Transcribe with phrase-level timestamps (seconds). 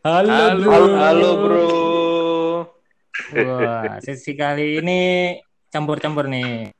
[0.00, 0.80] Halo, Halo, bro.
[0.96, 1.66] halo bro.
[3.36, 5.00] Wah, sesi kali ini
[5.68, 6.72] campur-campur nih.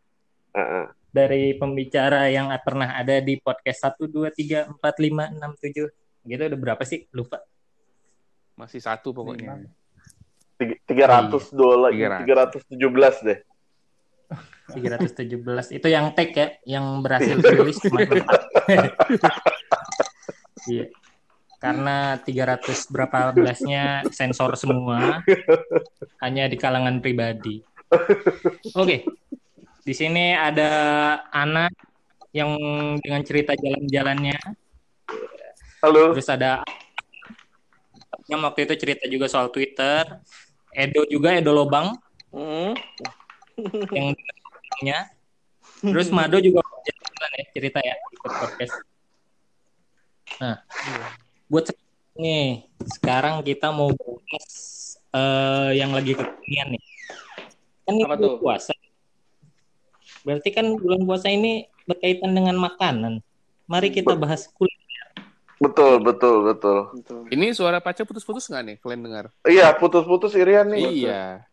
[0.56, 0.84] Heeh.
[1.12, 5.92] Dari pembicara yang pernah ada di podcast 1, 2, 3, 4, 5, 6, 7.
[6.24, 7.04] Gitu udah berapa sih?
[7.12, 7.44] Lupa.
[8.56, 9.68] Masih satu pokoknya.
[10.56, 10.80] Tiga-
[11.28, 12.24] 300 dolar, 300.
[12.24, 13.38] 317 deh.
[14.72, 15.76] 317.
[15.76, 18.00] Itu yang tag ya, yang berhasil rilis cuma.
[20.68, 20.92] Iya.
[21.60, 25.20] Karena 300 berapa belasnya sensor semua.
[26.24, 27.60] Hanya di kalangan pribadi.
[28.72, 29.04] Oke.
[29.84, 30.70] Di sini ada
[31.28, 31.68] Ana
[32.32, 32.56] yang
[33.04, 34.40] dengan cerita jalan-jalannya.
[35.84, 36.16] Halo.
[36.16, 36.64] Terus ada
[38.30, 40.06] yang waktu itu cerita juga soal Twitter.
[40.72, 41.92] Edo juga, Edo Lobang
[42.30, 42.78] Hmm.
[43.90, 44.14] yang
[44.86, 45.10] nya.
[45.82, 48.74] Terus Mado juga jalan ya cerita ya ikut podcast.
[50.38, 50.56] Nah,
[51.50, 51.66] buat
[52.14, 54.46] nih sekarang kita mau bahas
[55.10, 56.82] eh, yang lagi kekinian nih.
[57.82, 58.72] Kan ini bulan puasa.
[60.22, 63.18] Berarti kan bulan puasa ini berkaitan dengan makanan.
[63.66, 65.10] Mari kita bahas kuliner.
[65.58, 66.78] Betul, betul, betul.
[67.34, 68.76] Ini suara pacar putus-putus nggak nih?
[68.78, 69.24] Kalian dengar?
[69.44, 70.86] Iya, putus-putus Irian nih.
[70.86, 71.44] Iya.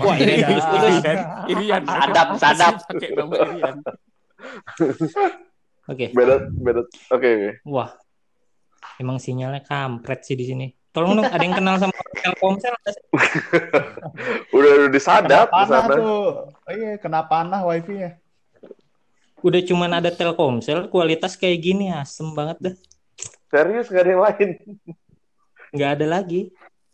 [0.00, 1.02] Wah, ini putus-putus.
[1.50, 1.82] Irian.
[1.82, 2.74] Sadap, sadap.
[2.86, 3.76] Pakai nama Irian.
[5.92, 6.10] Oke.
[6.14, 6.82] Beda, beda.
[7.14, 7.50] Oke, oke.
[7.62, 7.94] Wah.
[8.96, 10.66] Emang sinyalnya kampret sih di sini.
[10.92, 12.72] Tolong dong ada yang kenal sama Telkomsel?
[14.56, 15.94] Udah, udah disadap Kena di panah sana.
[16.00, 16.24] tuh.
[16.48, 18.16] Oh, iya, kena panah wifi-nya.
[19.44, 22.74] Udah cuman ada Telkomsel, kualitas kayak gini asem banget dah.
[23.52, 24.50] Serius gak ada yang lain.
[25.76, 26.40] Nggak ada lagi.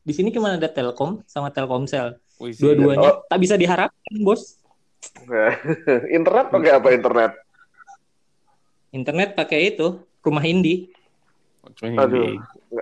[0.03, 2.19] Di sini cuma ada Telkom sama Telkomsel.
[2.42, 4.59] Dua-duanya tak bisa diharapkan, Bos.
[6.19, 7.33] internet pakai apa internet?
[8.91, 10.91] Internet pakai itu, rumah Indi.
[11.73, 11.99] Cuma ini.
[11.99, 12.31] Aduh.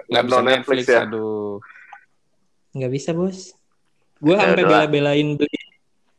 [0.09, 1.01] Nggak, bisa no Netflix, ya.
[1.05, 1.61] aduh.
[2.73, 3.39] Nggak bisa, Bos.
[4.17, 5.59] Gue Ya sampai bela-belain beli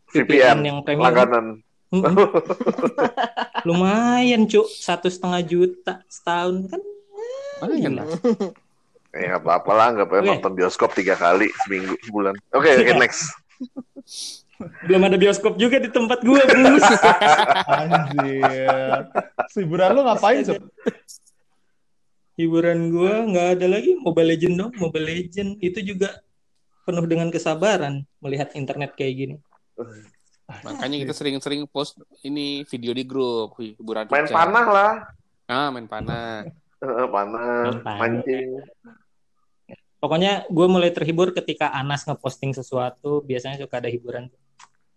[0.09, 1.05] VPN, yang premium.
[1.07, 1.45] langganan.
[3.67, 4.67] Lumayan, Cuk.
[4.67, 6.81] Satu setengah juta setahun kan.
[7.61, 8.07] Lumayan lah.
[9.11, 10.31] Ya nggak apa-apa lah, nggak apa-apa Oke.
[10.39, 12.31] nonton bioskop tiga kali seminggu sebulan.
[12.55, 13.27] Oke, oke next.
[14.87, 16.79] Belum ada bioskop juga di tempat gue, Bus.
[17.75, 19.11] Anjir.
[19.51, 20.63] Hiburan lu ngapain, Sob?
[22.41, 23.93] Hiburan gue nggak ada lagi.
[24.01, 24.71] Mobile Legend dong.
[24.81, 26.17] Mobile Legend itu juga
[26.81, 29.35] penuh dengan kesabaran melihat internet kayak gini.
[30.65, 34.35] Makanya kita sering-sering post ini video di grup hiburan Main Uca.
[34.35, 34.93] panah lah.
[35.47, 36.43] Ah, main panah.
[36.81, 38.57] Eh, panah, mancing.
[40.01, 44.33] Pokoknya gue mulai terhibur ketika Anas ngeposting sesuatu, biasanya suka ada hiburan.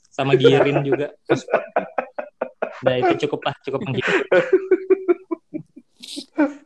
[0.09, 1.13] Sama Girin juga.
[2.85, 4.25] Nah itu cukup lah, cukup menghibur.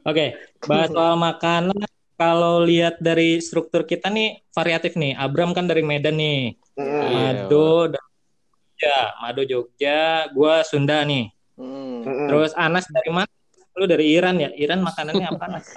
[0.05, 0.35] Oke,
[0.65, 1.79] bahas soal makanan.
[2.19, 5.15] Kalau lihat dari struktur kita nih variatif nih.
[5.15, 6.59] Abram kan dari Medan nih.
[6.75, 7.07] Mm, Iya.
[7.47, 8.11] Mado dari
[8.51, 9.99] Jogja, Mado Jogja,
[10.35, 11.31] gue Sunda nih.
[11.55, 12.27] mm.
[12.27, 13.31] Terus Anas dari mana?
[13.79, 14.51] Lu dari Iran ya?
[14.59, 15.67] Iran makanannya apa Anas?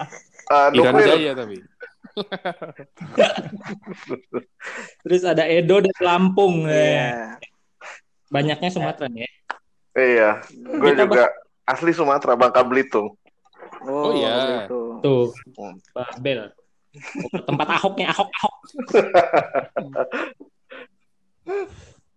[0.51, 0.99] Ah, Iran.
[0.99, 1.63] Jaya tapi.
[5.05, 6.67] Terus ada Edo dari Lampung.
[6.67, 7.37] Iya.
[7.39, 7.49] Eh,
[8.27, 9.31] Banyaknya Sumatera nih ya.
[9.91, 11.27] Iya, gue juga
[11.67, 13.15] asli Sumatera, Bangka Belitung.
[13.85, 14.65] Oh, iya.
[14.65, 15.01] gitu.
[15.01, 15.25] Tuh,
[15.93, 16.53] Babel.
[17.47, 18.55] Tempat Ahoknya, Ahok, Ahok.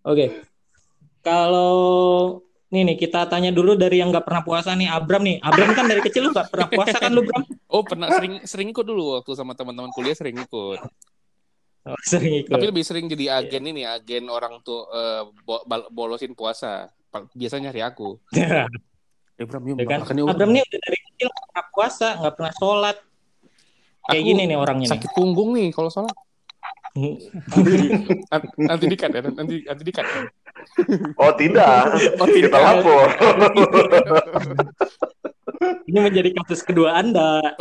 [0.11, 0.25] Oke.
[1.25, 1.73] Kalau
[2.69, 5.41] nih nih kita tanya dulu dari yang nggak pernah puasa nih Abram nih.
[5.41, 7.41] Abram kan dari kecil lu nggak pernah puasa kan lu Bram?
[7.71, 10.79] Oh, pernah sering sering ikut dulu waktu sama teman-teman kuliah sering ikut.
[11.85, 12.53] Oh, sering ikut.
[12.53, 15.23] Tapi lebih sering jadi agen ini, agen orang tuh eh,
[15.65, 16.93] bal- bolosin puasa.
[17.33, 18.21] Biasanya nyari aku.
[19.35, 19.99] Eh, yuk Ya kan?
[20.31, 22.97] Abram nih udah dari kecil nggak pernah puasa, nggak pernah sholat.
[24.05, 24.91] Kayak Aku gini nih orangnya nih.
[24.95, 26.13] Sakit punggung nih kalau salah.
[28.31, 30.05] Nanti, nanti dikat ya, nanti nanti dikat.
[30.07, 30.21] ya.
[31.19, 32.61] Oh tidak, Oh, kita tidak.
[32.63, 33.07] lapor.
[35.85, 37.43] Ini menjadi kasus kedua Anda.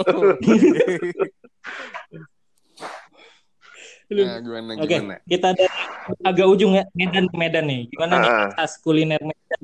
[4.14, 5.16] Oh, Nah, gimana Oke, gimana?
[5.24, 5.74] kita dari
[6.22, 7.88] agak ujung ya Medan ke Medan nih.
[7.88, 8.48] Gimana nih Ah.
[8.54, 9.60] khas kuliner Medan?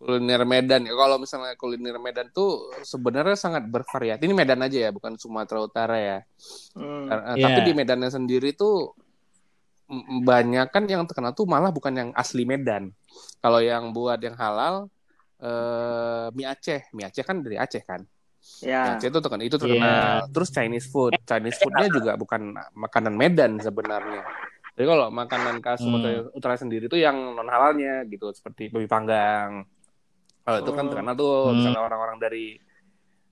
[0.00, 0.96] Kuliner Medan ya.
[0.96, 4.24] Kalau misalnya kuliner Medan tuh sebenarnya sangat bervariasi.
[4.24, 6.18] Ini Medan aja ya, bukan Sumatera Utara ya.
[6.72, 7.04] Hmm.
[7.12, 7.44] Eh, Iya.
[7.52, 8.96] Tapi di Medannya sendiri tuh
[10.24, 12.96] banyak kan yang terkenal tuh malah bukan yang asli Medan.
[13.44, 14.88] Kalau yang buat yang halal
[15.40, 18.00] eh mie Aceh, mie Aceh kan dari Aceh kan.
[18.64, 18.96] Ya.
[18.96, 20.32] Aceh itu terkenal, itu terkenal.
[20.32, 24.24] Terus Chinese food, Chinese foodnya juga bukan makanan Medan sebenarnya.
[24.78, 25.92] Jadi kalau makanan khas Hmm.
[25.92, 29.66] Sumatera Utara sendiri itu yang non halalnya gitu, seperti babi panggang.
[30.50, 31.54] Kalau itu kan terkenal tuh, Hmm.
[31.56, 32.44] misalnya orang-orang dari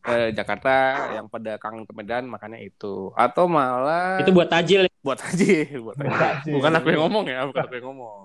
[0.01, 0.75] eh, Jakarta
[1.13, 4.87] yang pada kangen ke Medan makannya itu atau malah Itu buat tajil.
[4.99, 5.45] buat aja
[5.85, 6.17] buat aja.
[6.39, 6.53] Tajil.
[6.55, 8.25] bukan aku yang ngomong ya bukan aku yang ngomong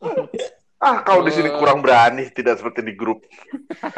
[0.86, 1.58] Ah, kau di sini Eh.
[1.58, 3.26] kurang berani, tidak seperti di grup.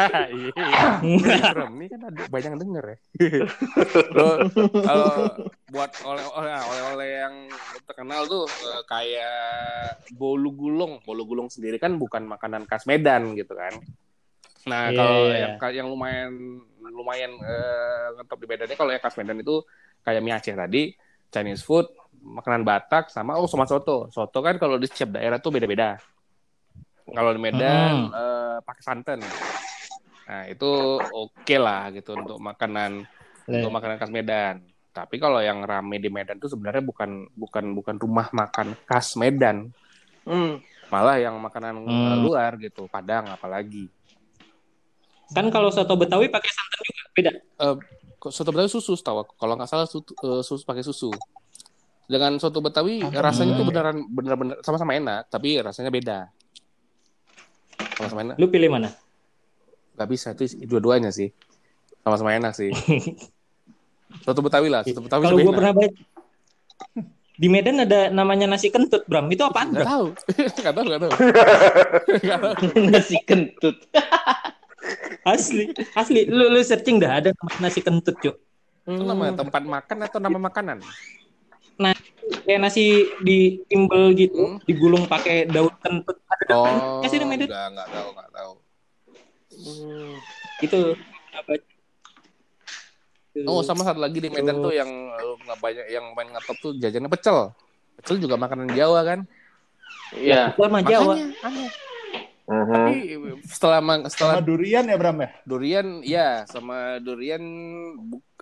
[0.09, 0.57] Iya.
[1.69, 2.97] Ini kan ada banyak yang denger ya.
[4.09, 4.35] Kalau
[5.69, 7.35] buat oleh-oleh oleh-oleh yang
[7.85, 9.37] terkenal tuh eh, kayak
[10.17, 11.05] bolu gulung.
[11.05, 13.77] Bolu gulung sendiri kan bukan makanan khas Medan gitu kan.
[14.65, 15.37] Nah, Iya, kalau iya.
[15.61, 16.33] yang yang lumayan
[16.89, 19.61] lumayan eh, ngetop di Medan kalau yang khas Medan itu
[20.01, 20.97] kayak mie Aceh tadi,
[21.29, 21.85] Chinese food,
[22.25, 24.09] makanan Batak sama oh sama soto.
[24.09, 26.01] Soto kan kalau di setiap daerah tuh beda-beda.
[27.09, 29.21] Kalau di Medan eh, pakai santan.
[30.29, 30.71] Nah, itu
[31.09, 33.09] oke lah gitu untuk makanan
[33.49, 34.61] untuk makanan khas Medan.
[34.93, 39.73] Tapi kalau yang rame di Medan tuh sebenarnya bukan bukan bukan rumah makan khas Medan,
[40.29, 40.61] Hmm.
[40.93, 42.21] malah yang makanan eh, Hmm.
[42.21, 43.89] luar gitu, Padang apalagi.
[45.33, 47.33] Kan kalau soto Betawi pakai santan juga beda.
[48.19, 49.33] Kok soto Betawi susu tahu aku.
[49.37, 51.09] Kalau nggak salah susu, eh, susu pakai susu.
[52.09, 56.19] Dengan soto Betawi rasanya tuh beneran bener-bener sama-sama enak, tapi rasanya beda.
[57.99, 58.37] Sama-sama enak.
[58.39, 58.95] Lu pilih mana?
[59.99, 61.35] Gak bisa itu dua-duanya sih.
[62.07, 62.71] Sama-sama enak sih.
[64.25, 65.93] Soto Betawi lah, soto Betawi Kalau gue pernah baca
[67.39, 69.31] di Medan ada namanya nasi kentut, Bram.
[69.31, 69.71] Itu apaan?
[69.75, 70.07] Nggak tahu.
[70.35, 71.11] Nggak tahu, nggak tahu.
[72.19, 72.55] Nggak tahu.
[72.91, 73.77] Nasi kentut.
[75.29, 76.25] Asli, asli.
[76.25, 77.31] Lu lu searching dah ada
[77.61, 78.33] nasi kentut, Cuk.
[78.89, 80.81] Itu nama tempat makan atau nama makanan?
[82.45, 82.85] Kayak nasi
[83.19, 84.61] di timbel gitu, Hmm.
[84.65, 86.19] digulung pakai daun kentut.
[86.29, 87.47] Ada Oh, Ya sih, di Medan.
[87.47, 88.53] enggak, enggak tahu, enggak tahu.
[90.59, 90.81] itu.
[91.33, 91.51] Apa?
[93.45, 96.73] Oh, sama satu lagi di Medan tuh yang eh, nggak banyak yang main ngetop tuh
[96.75, 97.55] jajannya pecel.
[97.97, 99.21] Pecel juga makanan Jawa kan?
[100.13, 100.53] Iya.
[100.53, 101.15] Itu sama Jawa.
[101.15, 101.71] Makanya aneh.
[102.49, 102.73] Mhm.
[102.73, 102.97] Tapi
[103.45, 105.29] setelah ma- Sama setelah durian ya Bram ya?
[105.45, 107.43] durian ya sama durian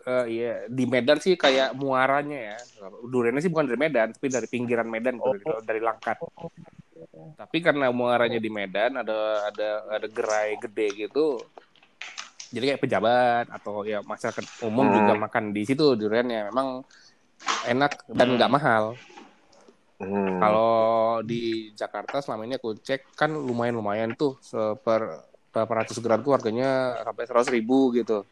[0.06, 2.58] eh, iya di Medan sih kayak muaranya ya.
[3.10, 6.18] Duriannya sih bukan dari Medan, tapi dari pinggiran Medan gitu, dari, dari Langkat.
[7.36, 11.44] Tapi karena muaranya di Medan ada ada ada gerai gede gitu.
[12.54, 14.96] Jadi kayak pejabat atau ya masyarakat umum Hmm.
[15.02, 16.48] juga makan di situ duriannya.
[16.54, 16.86] Memang
[17.66, 18.94] enak dan nggak mahal.
[19.98, 20.38] Mhm.
[20.38, 20.72] Kalau
[21.24, 24.38] di Jakarta selama ini aku cek kan lumayan-lumayan tuh
[24.80, 28.28] per berapa ratus gram tuh harganya sampai seratus ribu gitu.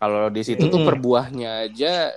[0.00, 0.86] Kalau di situ tuh Mm.
[0.88, 2.16] per buahnya aja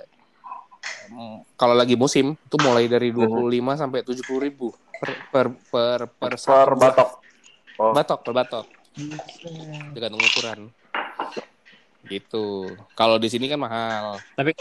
[1.54, 6.70] kalau lagi musim tuh mulai dari 25 sampai 70 ribu per per per per, Per
[6.80, 7.08] batok.
[7.76, 7.92] Oh.
[7.92, 8.66] batok per batok
[9.92, 10.60] tergantung ukuran
[12.04, 12.68] gitu.
[12.92, 14.20] Kalau di sini kan mahal.
[14.34, 14.52] Tapi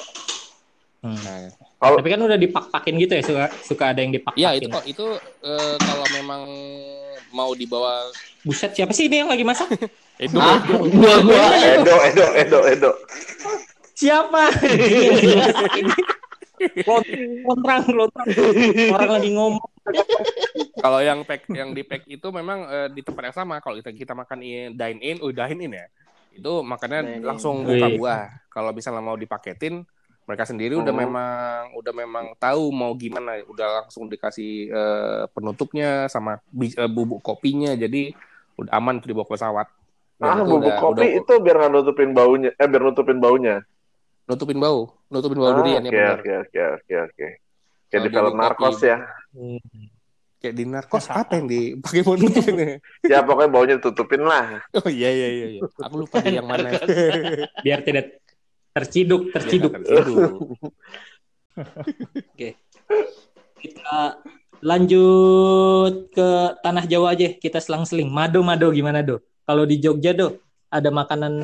[1.04, 1.20] Hmm.
[1.20, 1.52] Nah,
[1.84, 4.40] Kalau Tapi kan udah dipak-pakin gitu ya, suka suka ada yang dipak-pakin.
[4.40, 5.04] ya itu kok itu
[5.44, 6.42] eh, kalau memang
[7.36, 8.08] mau dibawa
[8.48, 9.68] Buset, siapa sih ini yang lagi masak?
[10.16, 10.78] Edo, Ah, Edo.
[10.90, 11.46] gua gua.
[11.58, 12.92] Edo, Edo, Edo, Edo.
[13.94, 14.50] Siapa?
[17.44, 18.28] Lontrang, lontrang.
[18.90, 19.68] Orang lagi ngomong.
[20.76, 23.60] Kalau yang pack yang di pack itu memang eh, di tempat yang sama.
[23.60, 25.86] Kalau kita kita makan in, dine in, oh dine in ya.
[26.32, 27.22] Itu makannya Dine in.
[27.22, 28.24] langsung buka buah.
[28.48, 29.84] Kalau misalnya mau dipaketin,
[30.24, 31.04] mereka sendiri udah Hmm.
[31.04, 37.76] memang udah memang tahu mau gimana, udah langsung dikasih eh, penutupnya sama eh, bubuk kopinya.
[37.76, 38.16] Jadi
[38.56, 39.68] udah aman tuh dibawa ke pesawat.
[40.24, 42.50] Dan Ah, itu bubuk udah- kopi udah itu biar nggak nutupin baunya.
[42.56, 43.56] Eh, biar nutupin baunya.
[44.24, 46.16] nutupin bau, nutupin bau Ah, durian ya Oke, benar.
[46.16, 47.28] oke, oke, oke, oke.
[47.84, 48.88] Kayak Kalau di film kopi.
[48.88, 48.98] ya.
[50.40, 52.56] Kayak di narkos apa yang dipakai mau nutupin?
[53.12, 54.64] Ya pokoknya baunya tutupin lah.
[54.74, 55.48] oh iya iya iya.
[55.50, 55.62] iya.
[55.78, 56.72] Aku lupa di yang mana.
[57.60, 58.24] Biar tidak
[58.72, 59.76] terciduk, terciduk.
[59.78, 60.32] Terciduk.
[63.60, 64.20] Kita
[64.60, 67.28] lanjut ke tanah Jawa aja.
[67.34, 68.08] Kita selang-seling.
[68.08, 69.20] Mado, Mado gimana, Do?
[69.44, 70.40] Kalau di Jogja, Do,
[70.72, 71.36] ada makanan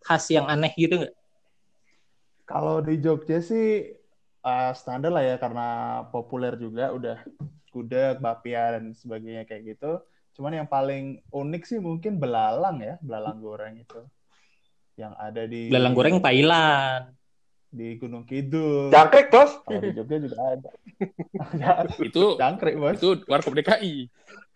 [0.00, 1.14] khas yang aneh gitu nggak?
[2.44, 3.92] Kalau di Jogja sih
[4.44, 5.66] eh, standar lah ya karena
[6.08, 7.18] populer juga udah
[7.68, 10.00] gudeg, bapia dan sebagainya kayak gitu.
[10.34, 14.00] Cuman yang paling unik sih mungkin belalang ya, belalang goreng itu.
[14.94, 17.04] Yang ada di Belalang goreng Thailand.
[17.74, 18.86] di Gunung Kidul.
[18.94, 19.58] Jangkrik, Tos.
[19.66, 20.70] Kalau di Jogja juga ada.
[22.06, 23.02] Itu Jangkrik, Bos.
[23.02, 24.06] itu warkop DKI.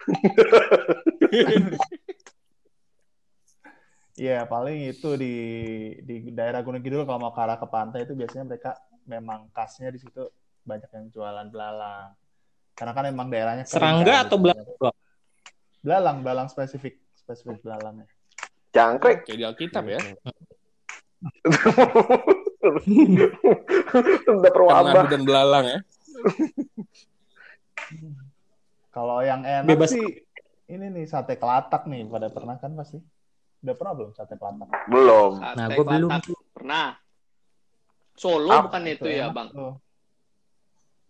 [4.19, 5.35] Iya, paling itu di
[6.03, 8.75] di daerah Gunung Kidul kalau mau ke arah ke pantai itu biasanya mereka
[9.07, 10.27] memang khasnya di situ
[10.67, 12.19] banyak yang jualan belalang.
[12.75, 14.43] Karena kan emang daerahnya kering Serangga kan, atau gitu.
[14.43, 14.67] belalang?
[15.79, 18.11] Belalang, belalang spesifik, spesifik belalangnya.
[18.75, 19.23] Jangkrik.
[19.23, 20.03] Kayak di Alkitab ya.
[24.35, 25.07] Udah perwabah.
[25.07, 25.79] Dan belalang ya.
[28.91, 29.95] Kalau yang enak Bebas.
[29.95, 30.27] sih
[30.67, 32.99] ini nih sate kelatak nih pada pernah kan pasti.
[33.59, 34.69] Udah pernah belum sate pelatak?
[34.87, 35.33] Belum.
[35.43, 36.11] Sate Nah, gua belum.
[36.55, 36.89] Pernah.
[38.19, 39.49] Solo Ah, bukan itu ya, Bang?
[39.55, 39.75] tuh.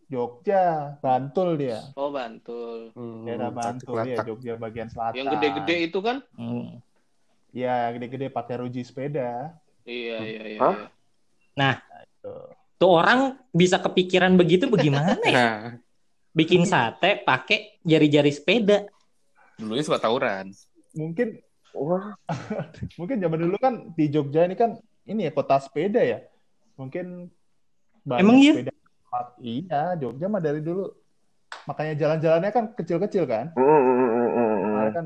[0.08, 1.84] Jogja, Bantul dia.
[1.92, 2.96] Oh, Bantul.
[2.96, 4.24] Hmm, Daerah Bantul dia, kelatak.
[4.24, 5.16] Jogja bagian selatan.
[5.20, 6.16] Yang gede-gede itu kan?
[6.32, 6.80] Hmm.
[7.52, 9.52] Iya, gede-gede pakai ruji sepeda.
[9.84, 10.60] Iya, iya, iya.
[10.64, 10.76] Hah?
[11.56, 11.72] iya.
[12.24, 12.48] Tuh.
[12.78, 15.32] Tuh orang bisa kepikiran begitu bagaimana ya?
[15.36, 15.60] Nah,
[16.32, 18.86] Bikin sate pakai jari-jari sepeda.
[19.58, 20.54] dulunya suka tawuran.
[20.94, 21.42] Mungkin
[21.76, 22.16] Wah,
[22.98, 26.24] mungkin zaman dulu kan di Jogja ini kan ini ya kota sepeda ya.
[26.80, 27.28] Mungkin
[28.04, 28.52] banyak Emang iya?
[28.56, 28.72] sepeda.
[29.40, 30.92] Iya, Jogja mah dari dulu.
[31.64, 33.52] Makanya jalan-jalannya kan kecil-kecil kan.
[33.56, 34.52] mm, mm, mm.
[34.72, 35.04] Makanya kan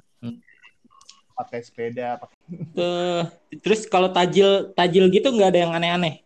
[1.43, 2.37] pakai sepeda, pakai
[2.73, 3.23] Eh,
[3.61, 6.25] terus kalau tajil tajil gitu nggak ada yang aneh-aneh.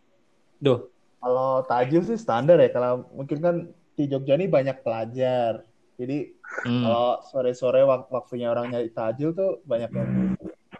[0.61, 0.87] Duh.
[1.17, 2.69] Kalau tajil sih standar ya.
[2.71, 3.55] Kalau mungkin kan
[3.97, 5.65] di Jogja ini banyak pelajar.
[5.97, 6.17] Jadi
[6.63, 6.85] Hmm.
[6.85, 10.09] kalau sore-sore wak- waktunya orang nyari tajil tuh banyak yang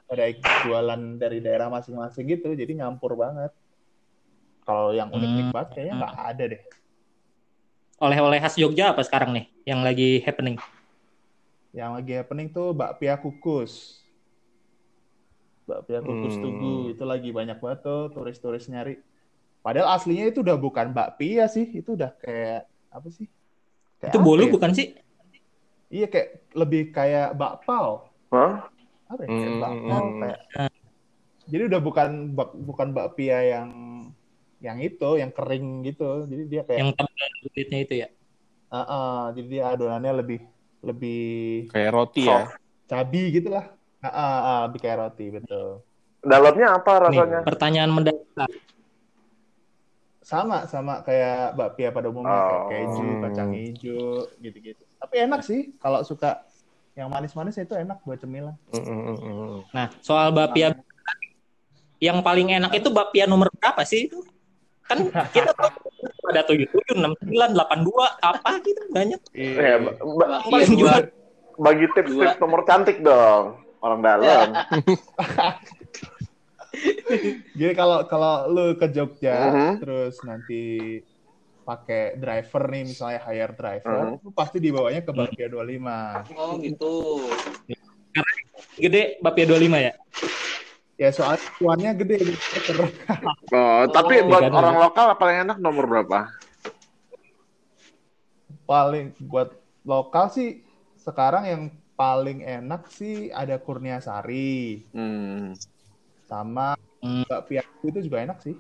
[0.08, 0.26] ada
[0.64, 2.54] jualan dari daerah masing-masing gitu.
[2.54, 3.52] Jadi nyampur banget.
[4.62, 5.56] Kalau yang unik-unik Hmm.
[5.56, 6.62] banget kayaknya nggak ada deh.
[7.98, 10.62] Oleh-oleh khas Jogja apa sekarang nih yang lagi happening?
[11.74, 14.06] Yang lagi happening tuh bakpia kukus.
[15.66, 16.44] Bakpia kukus Hmm.
[16.46, 19.02] tugu itu lagi banyak banget tuh turis-turis nyari.
[19.66, 23.28] Padahal aslinya itu udah bukan bakpia sih, itu udah kayak apa sih?
[24.00, 24.52] Kayak Itu bolu ya?
[24.54, 24.96] bukan sih?
[25.88, 28.12] Iya kayak lebih kayak bakpao.
[28.34, 28.68] Hah?
[29.08, 29.28] Apa ya?
[29.32, 29.62] Kayak Hmm.
[29.64, 30.40] bakpao kayak.
[31.48, 33.70] Jadi udah bukan bak, bukan bakpia yang
[34.60, 36.28] yang itu, yang kering gitu.
[36.28, 38.08] Jadi dia kayak Yang tebal kulitnya itu ya.
[38.68, 40.40] Ah, ah, jadi dia adonannya lebih
[40.84, 41.24] lebih
[41.72, 42.52] Kayak roti ya.
[42.92, 43.66] cabi gitu lah.
[44.04, 45.88] Ah, ah, ah, lebih kayak roti betul.
[46.20, 47.40] Dalamnya apa Nih, rasanya?
[47.48, 48.50] pertanyaan mendasar.
[50.28, 52.72] Sama sama kayak bakpia pada umumnya kayak Oh.
[52.76, 54.84] keju, kacang hijau gitu-gitu.
[54.98, 56.42] Tapi enak sih kalau suka
[56.98, 58.58] yang manis-manis itu enak buat cemilan.
[59.70, 60.74] Nah, soal bapia
[61.98, 64.22] yang paling enak itu bapia nomor berapa sih itu?
[64.88, 65.70] Kan kita tahu
[66.32, 69.20] ada 77, 69, 82, apa gitu banyak.
[69.36, 70.96] Ya, ba- ba- paling dua.
[71.04, 71.16] juga.
[71.58, 73.58] bagi tips-tips nomor cantik dong.
[73.82, 74.54] Orang dalam.
[77.58, 79.82] Jadi kalau kalau lu ke Jogja Mhm.
[79.82, 80.62] terus nanti
[81.68, 84.24] pakai driver nih misalnya hire driver, Mhm.
[84.24, 86.24] lu pasti dibawanya ke Bakpia 25.
[86.32, 86.94] Oh, gitu.
[88.80, 89.94] Gede bapia 25 ya?
[90.96, 92.40] Ya soalnya cuannya gede gitu.
[93.52, 96.32] Oh, tapi Oh, buat orang lokal paling enak nomor berapa?
[98.64, 99.56] paling buat
[99.88, 100.60] lokal sih
[101.00, 101.62] sekarang yang
[101.96, 105.56] paling enak sih ada Kurnia Sari Hmm.
[106.28, 107.24] sama Hmm.
[107.28, 108.60] bakpia itu juga enak sih.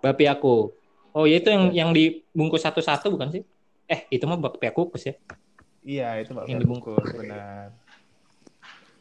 [0.00, 0.77] Bapia aku.
[1.18, 3.42] Oh, ya itu yang yang dibungkus satu-satu bukan sih?
[3.90, 5.14] Eh, itu mah bapia kukus ya.
[5.82, 6.94] Iya itu bakpia Yang dibungkus.
[7.02, 7.66] bungkus benar.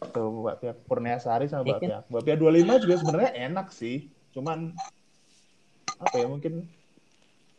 [0.10, 1.98] Tuh bakpia Kurnia Sari sama Iya bakpia.
[2.10, 4.10] Bakpia 25 juga sebenarnya enak sih.
[4.34, 4.74] Cuman
[6.02, 6.66] apa ya mungkin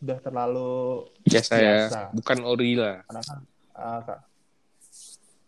[0.02, 2.10] udah terlalu Biasa ya.
[2.10, 3.06] Bukan ori lah.
[3.06, 3.22] karena
[3.78, 4.20] ah, Kak.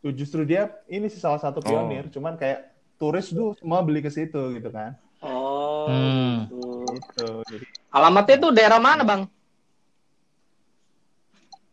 [0.00, 4.08] Tuh, justru dia ini sih salah satu pionir, cuman kayak turis tuh semua beli ke
[4.08, 4.94] situ gitu kan.
[5.18, 6.46] Oh, Hmm.
[6.46, 6.94] gitu.
[6.94, 7.28] Gitu.
[7.50, 9.26] Jadi Alamatnya tuh daerah mana, Bang?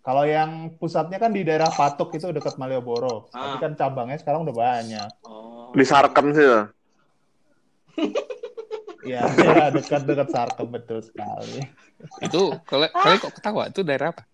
[0.07, 3.27] kalau yang pusatnya kan di daerah Patok itu dekat Malioboro.
[3.36, 3.59] Ah.
[3.59, 5.12] Tapi kan cabangnya sekarang udah banyak.
[5.27, 5.75] Oh.
[5.75, 6.47] Di Sarkem sih.
[9.07, 11.63] Iya, ya, dekat-dekat Sarkem betul sekali.
[12.19, 13.71] Itu kalian kalian kok ketawa?
[13.71, 14.27] Itu daerah apa?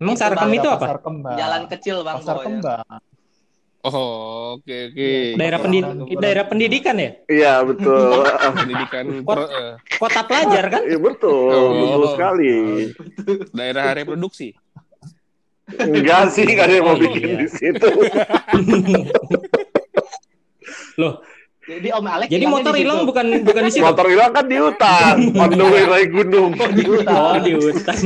[0.00, 0.88] Emang Sarkem itu apa?
[0.88, 1.36] Pasar Kembang.
[1.36, 2.16] Jalan kecil, Bang.
[2.24, 2.36] Pasar.
[2.40, 2.86] Kembang.
[3.86, 5.10] Oh, oke oke.
[5.38, 5.84] Daerah pendid
[6.18, 7.10] daerah pendidikan ya?
[7.26, 8.26] Iya, betul.
[8.58, 10.82] Pendidikan pro- eh, Kota pelajar kan?
[10.82, 11.46] Iya, betul.
[11.54, 11.70] Oh.
[11.70, 12.50] Betul sekali.
[13.54, 14.58] daerah reproduksi.
[15.68, 17.38] Enggak sih, enggak ada yang mau Oh, bikin iya.
[17.38, 17.86] di situ.
[20.96, 21.20] Loh,
[21.66, 23.82] Jadi Om Alex jadi motor di hilang bukan bukan di situ.
[23.82, 25.16] Motor hilang kan di hutan.
[25.42, 26.54] On the way naik gunung.
[26.54, 26.70] Oh,
[27.42, 27.98] di hutan.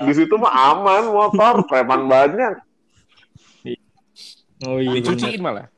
[0.00, 2.58] Di situ mah aman motor, preman banyak.
[4.64, 4.90] Oh iya.
[4.94, 5.68] Dicuciin malah.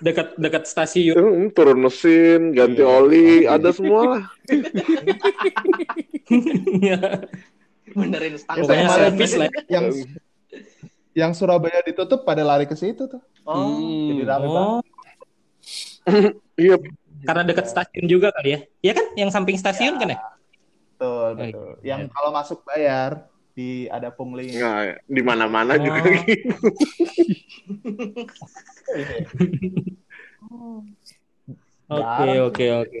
[0.00, 1.16] Dekat dekat stasiun.
[1.16, 2.88] Hmm, turun mesin, ganti Iya.
[2.88, 4.22] oli, ada semua lah.
[7.90, 8.56] Benerin stang.
[8.60, 9.48] Pokoknya Kemarin servis lah.
[9.74, 9.86] Yang
[11.10, 13.18] yang Surabaya ditutup pada lari ke situ tuh.
[13.42, 13.66] Oh,
[14.08, 14.68] Jadi rame banget.
[14.70, 14.80] Oh,
[16.60, 16.76] Iya,
[17.24, 18.60] karena dekat stasiun juga kali ya?
[18.80, 19.06] Iya kan?
[19.18, 20.18] Yang samping stasiun kan ya?
[20.94, 21.70] Betul, Oh, betul.
[21.82, 21.98] iya.
[21.98, 23.26] Yang kalau masuk bayar
[23.56, 24.54] di ada pungli.
[24.56, 25.82] Nah, di mana-mana Oh.
[25.82, 26.54] juga gitu.
[31.90, 33.00] Oke, oke, oke.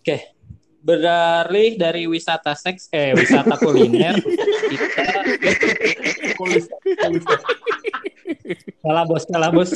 [0.00, 0.16] Oke.
[0.86, 4.14] beralih dari wisata seks eh wisata kuliner
[4.70, 5.02] kita
[8.86, 9.70] salah bos salah bos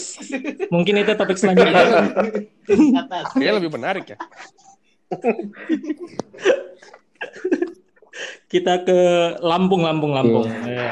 [0.71, 1.83] mungkin itu topik selanjutnya
[2.95, 3.35] Atas.
[3.35, 4.19] Kayaknya lebih menarik ya.
[8.50, 8.99] Kita ke
[9.40, 10.45] Lampung Lampung Lampung.
[10.45, 10.90] Eh,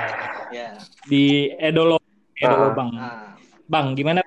[0.48, 0.78] Ya.
[1.04, 1.24] di
[1.58, 1.98] Edolo
[2.34, 2.72] Edolo Ah.
[2.72, 2.90] bang.
[2.90, 3.34] Nah,
[3.66, 4.20] bang gimana?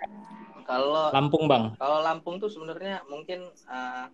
[0.63, 1.73] Kalau Lampung bang.
[1.75, 4.05] kalau Lampung tuh sebenarnya mungkin eh,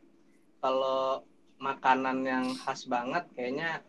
[0.58, 1.26] kalau
[1.58, 3.82] makanan yang khas banget kayaknya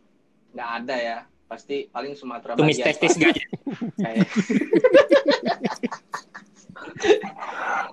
[0.51, 1.19] nggak ada ya.
[1.45, 2.87] Pasti paling Sumatera tumis bagian.
[2.91, 3.47] testis gajah
[4.05, 4.29] kayak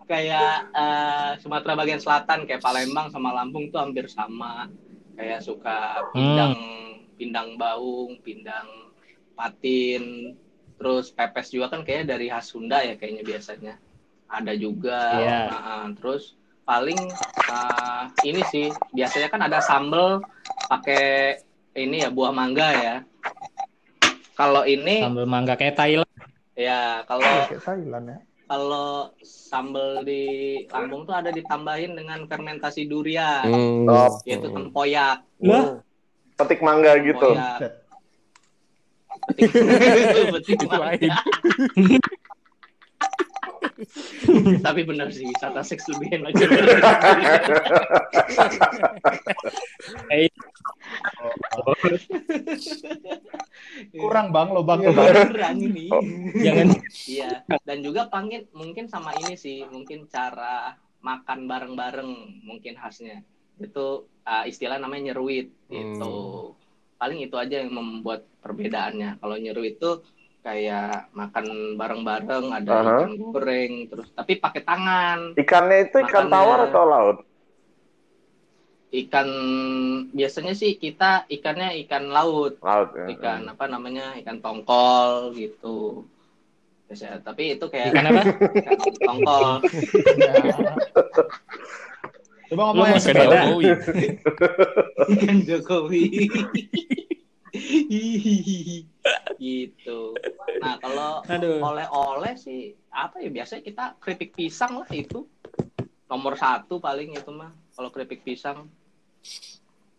[0.05, 4.67] kayak eh, Sumatera bagian selatan kayak Palembang sama Lampung tuh hampir sama.
[5.15, 6.51] Kayak suka pindang
[7.15, 8.67] pindang baung pindang
[9.34, 10.36] patin
[10.75, 13.74] terus pepes juga kan kayaknya dari khas Sunda ya kayaknya biasanya
[14.27, 15.39] ada juga Iya.
[15.48, 16.98] Nah, terus paling
[17.45, 20.19] eh, ini sih biasanya kan ada sambel
[20.65, 21.38] pakai
[21.74, 22.95] ini ya buah mangga ya
[24.34, 26.03] kalau ini sambal mangga kayak Thailand
[26.55, 28.19] Ya, kalau Kayak Thailand ya.
[28.48, 30.24] kalau sambal di
[30.67, 33.84] Lampung tuh ada ditambahin dengan fermentasi durian, Hmm.
[34.24, 35.19] Yaitu tempoyak.
[35.43, 35.84] lah
[36.35, 37.29] Petik mangga gitu.
[40.31, 41.09] Betik Itu lain.
[41.09, 41.19] mangga.
[44.65, 46.31] Tapi benar sih wisata seks lebih enak.
[53.91, 54.79] Kurang bang lo bang.
[54.91, 55.89] Beneran ini.
[56.39, 56.67] jangan
[57.07, 57.43] Iya.
[57.67, 62.11] Dan juga pangin mungkin sama ini sih, mungkin cara makan bareng-bareng
[62.47, 63.21] mungkin khasnya.
[63.59, 66.15] Itu uh, istilah namanya nyeruit gitu.
[66.95, 69.19] Paling itu aja yang membuat perbedaannya.
[69.21, 69.91] Kalau nyeruit itu
[70.45, 72.81] kayak makan bareng-bareng, ada Aha.
[73.01, 75.19] ikan goreng terus tapi pakai tangan.
[75.33, 77.17] Ikannya itu ikan Makannya- tawar atau laut?
[78.95, 79.27] Ikan
[80.15, 82.62] biasanya sih kita ikannya ikan laut.
[82.62, 82.93] Laut.
[82.95, 83.12] ya.
[83.12, 84.15] Ikan apa namanya?
[84.21, 86.05] Ikan tongkol gitu.
[86.85, 89.50] Biasa, tapi itu kayak ikan apa ikan tongkol.
[92.45, 93.39] Coba ngomong yang sepeda?
[93.43, 93.65] Jokowi.
[95.13, 96.03] Ikan Jokowi.
[99.37, 100.00] gitu.
[100.59, 101.24] Nah, kalau
[101.61, 105.25] oleh-oleh sih apa ya biasanya kita keripik pisang lah itu.
[106.05, 108.70] Nomor satu paling itu mah kalau keripik pisang.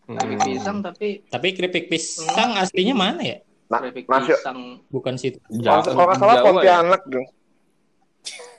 [0.07, 0.47] Keripik Hmm.
[0.47, 5.83] pisang tapi tapi keripik pisang aslinya mana ya Nah, keripik nasi- pisang bukan situ Kalau
[5.83, 6.43] nggak salah ya?
[6.47, 7.27] Pontianak dong.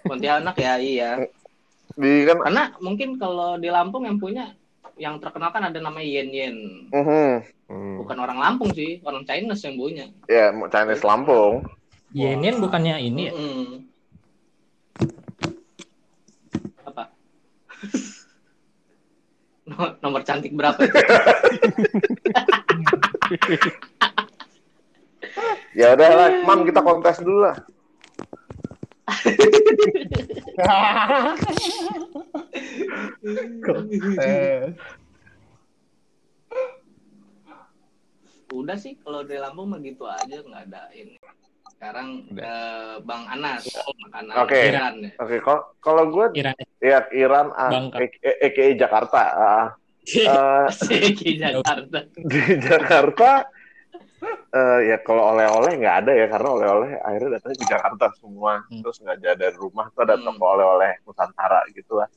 [0.03, 1.12] Pontianak ya iya.
[1.95, 4.52] Di kan Karena mungkin kalau di Lampung yang punya
[4.97, 6.58] yang terkenal kan ada namanya Yen Yen.
[6.89, 7.45] mhm.
[7.67, 8.00] Hmm.
[8.00, 10.06] Bukan orang Lampung sih, orang Chinese yang punya.
[10.26, 11.67] ya Chinese Lampung.
[12.15, 13.84] Yenin bukannya ini ya Mm-mm.
[16.88, 17.12] Apa?
[19.67, 20.80] No- Nomor cantik berapa?
[25.78, 27.56] Ya udah lah, Mam kita kontes dulu lah.
[38.51, 41.15] Udah sih kalau di Lampung mah gitu aja nggak ada ini.
[41.77, 43.69] Sekarang eh, Bang Anas
[44.07, 44.59] makanan Oke.
[44.75, 45.11] Iran ya.
[45.23, 47.97] Oke, kalau kalau gue Iran ya Iran ah, Bangka.
[48.43, 49.23] AKA Jakarta.
[49.35, 49.67] Ah,
[50.91, 51.99] eh, Jakarta.
[52.31, 53.47] di Jakarta
[54.57, 58.53] eh, ya kalau oleh-oleh nggak ada ya karena oleh-oleh akhirnya datangnya di Jakarta semua.
[58.63, 58.81] Hmm.
[58.81, 60.25] terus nggak jadi dari rumah tuh ada Hmm.
[60.27, 62.09] toko oleh-oleh Nusantara gitu lah.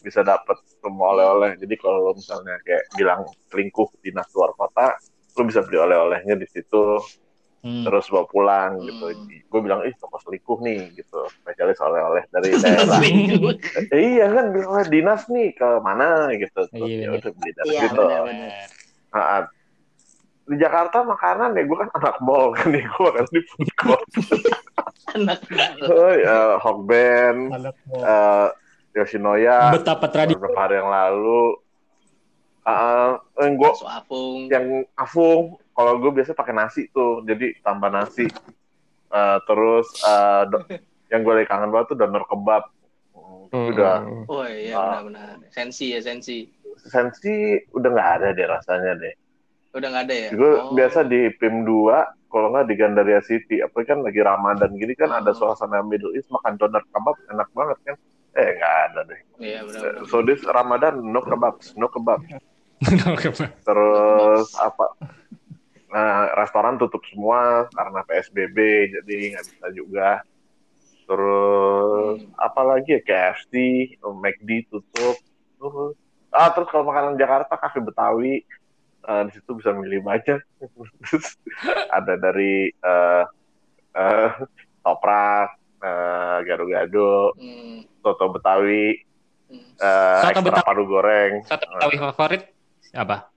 [0.00, 1.56] Bisa dapet semua oleh-oleh.
[1.56, 4.98] Jadi kalau lo misalnya kayak bilang selingkuh dinas luar kota
[5.32, 6.98] lo bisa beli oleh-olehnya di situ.
[7.64, 7.80] Hmm.
[7.80, 9.08] terus bawa pulang gitu.
[9.08, 9.24] Hmm.
[9.24, 11.16] gue bilang ih toko selingkuh nih gitu.
[11.34, 13.00] Spesialis oleh-oleh dari daerah.
[13.88, 14.44] Iya kan.
[14.52, 16.28] Bilang oleh dinas nih ke mana?
[16.30, 16.52] Gitu.
[16.52, 17.20] Terus Iya, ya bener.
[17.20, 17.96] udah beli dari Iya, situ.
[17.96, 18.68] benar-benar.
[19.10, 19.42] Ah,
[20.44, 24.04] di Jakarta makanan ya gue kan anak mall kan nih gue makan di food court.
[25.14, 25.40] Anak
[25.84, 27.48] oh, ya, Hokben
[27.94, 28.48] eh,
[28.92, 31.44] Yoshinoya betapa tradisi beberapa hari yang lalu.
[32.64, 33.70] Ah, yang gue
[34.48, 38.28] yang afung kalau gue biasa pakai nasi tuh jadi tambah nasi.
[39.08, 40.64] Eh, terus eh, do-
[41.12, 42.64] yang gue lagi kangen banget tuh donor kebab.
[43.48, 43.96] Hmm, udah.
[44.26, 45.00] Oh iya Ah.
[45.00, 45.46] benar-benar.
[45.48, 46.48] Sensi ya sensi.
[46.74, 49.14] sensi udah nggak ada deh rasanya deh
[49.74, 50.28] Udah nggak ada ya?
[50.30, 50.70] gue Oh.
[50.72, 53.58] biasa di PIM 2 kalau nggak di Gandaria City.
[53.58, 55.36] Apalagi kan lagi Ramadan gini kan ada Oh.
[55.36, 57.96] suasana Middle East makan donor kebab enak banget kan?
[58.32, 59.20] Eh nggak ada deh.
[59.40, 60.06] Iya benar-benar.
[60.06, 62.20] so this Ramadan no kebab no kebab
[63.66, 64.86] terus apa?
[65.86, 68.58] Nah restoran tutup semua karena PSBB
[68.92, 70.10] jadi nggak bisa juga.
[71.04, 73.00] Terus apalagi ya?
[73.00, 73.52] KFC
[74.00, 75.16] McD tutup.
[75.56, 75.96] Terus-
[76.30, 78.42] ah terus kalau makanan Jakarta kafe Betawi
[79.04, 80.40] eh, di situ bisa milih banyak.
[81.04, 81.26] Terus
[81.88, 83.24] ada dari eh
[83.94, 84.30] eh,
[84.80, 88.98] toprak, eh, gado-gado, Hmm, soto betawi,
[89.48, 89.78] hmm.
[89.78, 90.66] eh, Soto Betawi.
[90.66, 91.32] paru goreng.
[91.46, 92.42] Satu betawi favorit
[92.92, 93.30] apa?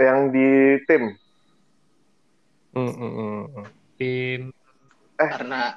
[0.00, 0.48] Yang di
[0.88, 1.04] tim
[2.70, 3.66] Hmm, hmm, hmm, hmm.
[3.98, 4.40] Tim
[5.18, 5.76] karena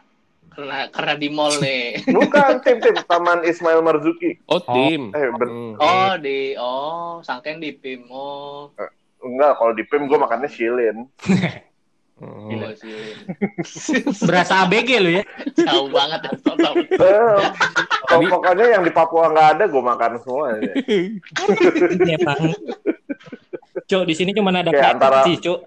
[0.54, 2.02] karena karena di mall nih.
[2.16, 4.38] bukan tim tim Taman Ismail Marzuki.
[4.46, 5.10] Oh, tim.
[5.12, 5.74] Eh ben- Hmm.
[5.76, 8.06] Oh di oh sangkain di PIM.
[8.08, 8.70] Oh,
[9.20, 11.10] enggak kalau di PIM gue makannya shilin.
[12.14, 12.46] Hmm.
[12.48, 12.94] gila sih.
[14.24, 15.24] berasa ABG lu ya.
[15.56, 16.32] Jauh banget ya.
[16.94, 17.38] Eh,
[18.24, 20.46] pokoknya yang di Papua nggak ada gue makan semua.
[20.62, 20.74] ya.
[22.14, 22.42] Emang.
[23.84, 25.60] Cuk, di sini cuma ada Kayak KFC, antara- Cuk.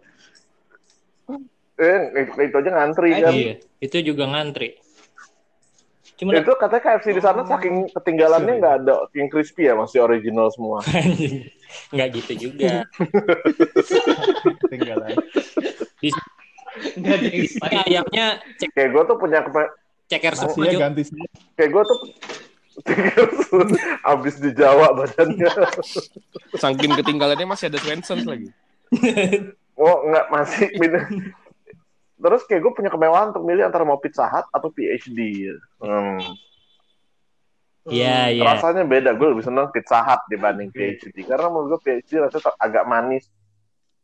[1.76, 3.32] Eh, itu aja ngantri kan.
[3.36, 4.80] Iya, itu juga ngantri.
[6.16, 10.48] Cuma Itu katanya KFC di sana saking ketinggalannya nggak ada King Crispy ya masih original
[10.48, 10.80] semua.
[11.92, 12.88] nggak gitu juga.
[14.64, 15.12] Ketinggalan.
[16.00, 16.08] Di
[16.96, 18.26] yang ayamnya
[18.60, 19.72] cek Kayak gue tuh punya kepe-
[20.08, 21.24] ceker semua, ganti semua.
[21.56, 21.98] kayak gue tuh
[24.12, 25.48] abis di Jawa badannya.
[26.56, 28.48] Saking ketinggalannya masih ada Swensons lagi.
[29.76, 31.04] Oh nggak masih minum.
[32.16, 35.52] Terus kayak gue punya kemewahan untuk milih antara mau Pizza Hut atau PhD.
[35.78, 36.20] Hmm.
[37.86, 38.42] Iya, iya.
[38.56, 39.12] Rasanya beda.
[39.14, 41.12] Gue lebih seneng Pizza Hut dibanding PhD.
[41.22, 43.28] Karena menurut gue PhD rasanya agak manis.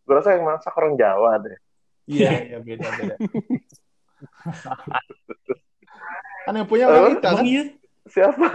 [0.05, 1.59] Gue rasa yang masak orang Jawa deh.
[2.11, 3.15] Iya, iya beda beda.
[6.43, 7.45] kan yang punya orang kita kan?
[7.47, 7.63] Iya?
[8.11, 8.47] Siapa?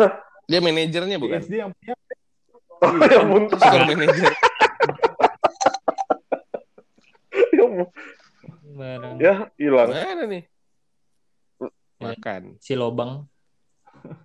[0.47, 1.39] Dia manajernya bukan?
[1.43, 1.95] PSD yang punya.
[2.77, 3.57] Oh, yang muntah.
[3.57, 4.31] Tukang manajer.
[7.57, 7.89] Yang
[8.75, 9.15] Barang.
[9.21, 9.89] ya, hilang.
[9.93, 10.43] Mana nih?
[11.97, 12.59] Makan.
[12.61, 13.25] Si Lobang.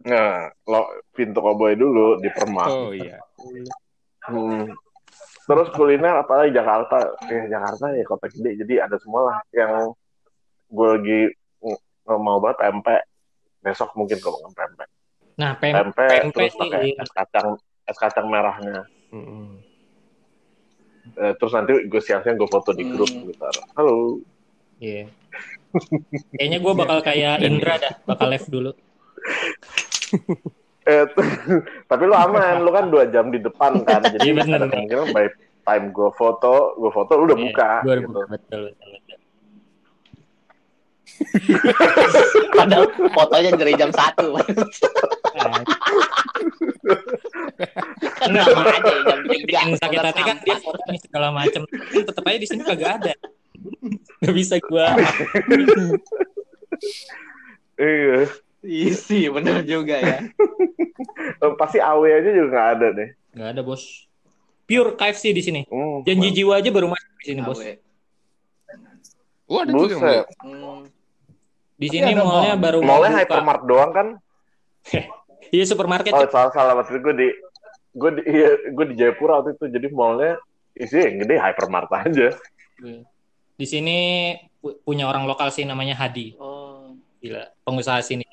[0.04, 0.82] Nah, lo
[1.16, 2.68] pintu koboi dulu di Permak.
[2.68, 3.16] Oh iya.
[4.28, 4.68] Hmm.
[5.48, 7.00] Terus kuliner apalagi Jakarta.
[7.26, 8.60] Ya, Jakarta ya kota gede.
[8.62, 9.90] Jadi ada semua lah yang
[10.68, 11.20] gue lagi
[12.04, 13.02] nggak mau banget pempek.
[13.62, 14.88] Besok mungkin gue makan pempek.
[15.40, 16.60] Nah, pem Pempek, pempek terus sih.
[16.60, 17.48] pakai es kacang
[17.88, 18.84] es kacang merahnya.
[19.08, 19.64] Hmm.
[21.12, 23.26] Eh, terus nanti gue siang-siang gue foto di grup Hmm.
[23.26, 23.42] gitu.
[23.74, 23.94] Halo.
[24.78, 25.10] Iya.
[26.32, 28.70] Kayaknya gue bakal kayak Indra dah, bakal live dulu.
[30.82, 31.04] Eh,
[31.90, 34.02] tapi lu aman, lu kan dua jam di depan kan.
[34.04, 34.58] Jadi Iya, bener.
[34.58, 35.26] ada kemungkinan by
[35.62, 37.70] time gue foto, gue foto lu udah Iya, buka.
[37.82, 38.06] udah gitu.
[38.08, 39.18] buka, betul, betul, betul.
[42.52, 44.34] Padahal fotonya dari jam satu.
[48.32, 48.92] Nah, Kenapa aja
[49.46, 51.62] yang sakit hati kan dia foto nih segala macam.
[51.92, 53.12] Tetap aja di sini kagak ada.
[54.22, 54.94] Gak bisa gua
[57.78, 58.30] Iya.
[58.62, 60.18] Isi bener juga ya.
[61.42, 63.10] Eh, Pasti AW aja juga nggak ada deh.
[63.32, 64.06] nggak ada bos.
[64.68, 65.60] Pure KFC di sini.
[65.66, 67.58] Hmm, Janji jiwa aja baru masuk di sini bos.
[67.58, 67.74] Awe.
[69.50, 70.26] Oh, ada juga Buset.
[70.40, 70.86] Hmm.
[71.76, 72.62] Di sini mallnya mall.
[72.62, 74.06] baru Mallnya hypermart doang kan?
[75.52, 76.10] Iya supermarket.
[76.10, 77.28] Oh salah salah waktu itu gue di
[77.92, 80.40] gue di iya, gue di Jayapura waktu itu jadi mallnya
[80.72, 82.32] isi yang gede hypermart aja.
[83.52, 83.98] Di sini
[84.58, 86.32] pu- punya orang lokal sih namanya Hadi.
[86.36, 88.24] Oh, Gila, pengusaha sini.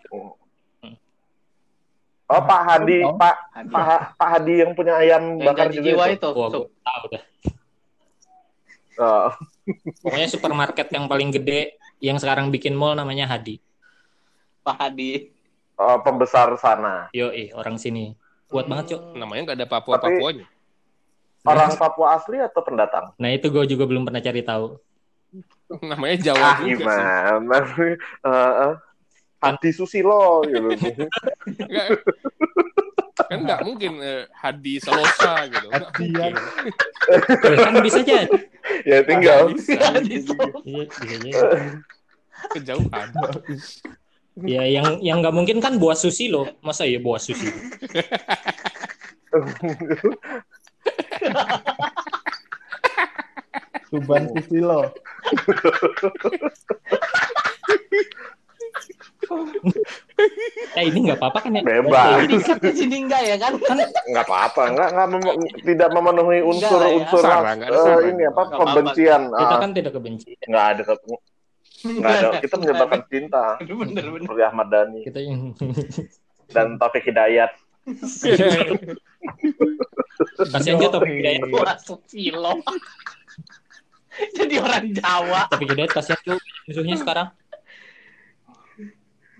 [2.29, 3.17] Oh Pak Hadi, Oh.
[3.17, 3.67] Pak Hadi.
[3.67, 6.13] Pak, Pak Hadi yang punya ayam Yang bakar juga jiwa itu.
[6.15, 6.29] itu.
[6.31, 6.63] Wah, Sup.
[6.63, 7.23] gua tahu dah.
[8.99, 9.29] Oh,
[9.99, 11.59] Pokoknya supermarket yang paling gede
[11.99, 13.57] yang sekarang bikin mall namanya Hadi.
[14.61, 15.33] Pak Hadi.
[15.79, 17.07] Oh, pembesar sana.
[17.15, 18.13] Yo, orang sini.
[18.49, 19.01] Kuat banget, Cok.
[19.15, 20.45] namanya nggak ada Papua-Papuanya.
[21.47, 23.15] Orang Papua asli atau pendatang?
[23.15, 24.75] Nah, itu gue juga belum pernah cari tahu.
[25.85, 27.05] namanya Jawa Ah juga sih.
[28.25, 28.73] Eh, eh,
[29.39, 30.67] Hadi Susilo gitu.
[33.29, 35.69] Kan nggak mungkin eh, Hadi Selosa gitu.
[35.69, 36.33] Hadian.
[36.33, 37.55] mungkin.
[37.61, 38.25] kan bisa aja.
[38.83, 39.53] ya tinggal.
[39.53, 39.77] Bisa.
[39.77, 40.33] Iya, bisa
[41.05, 41.39] aja.
[42.57, 43.07] Kejauhan.
[44.45, 46.47] Ya, yang yang nggak mungkin kan buah susi loh.
[46.61, 47.49] Masa ya buah susi?
[53.89, 54.93] Tuban Susilo.
[60.77, 61.61] Eh, ini nggak apa-apa kan ya?
[61.61, 62.25] Bebas.
[62.25, 63.51] Jadi kan di sini enggak ya kan?
[64.09, 68.09] Nggak apa-apa, nggak nggak mem- tidak memenuhi unsur-unsur ada eh, sarang.
[68.09, 68.57] ini apa apa-apa.
[68.57, 69.21] pembencian.
[69.31, 70.31] Kita Ah, kan tidak kebenci.
[70.45, 70.81] nggak ada
[71.89, 72.29] nggak ada.
[72.45, 74.25] Kita menyebarkan cinta Bener bener.
[74.25, 75.57] seperti Ahmad Dhani Kita yang
[76.53, 77.51] dan Taufik Hidayat.
[80.53, 81.41] kasihan aja Taufik Hidayat.
[81.45, 82.53] Masuk silo.
[84.33, 85.41] Jadi orang Jawa.
[85.49, 87.27] Taufik Hidayat kasihan tuh musuhnya sekarang.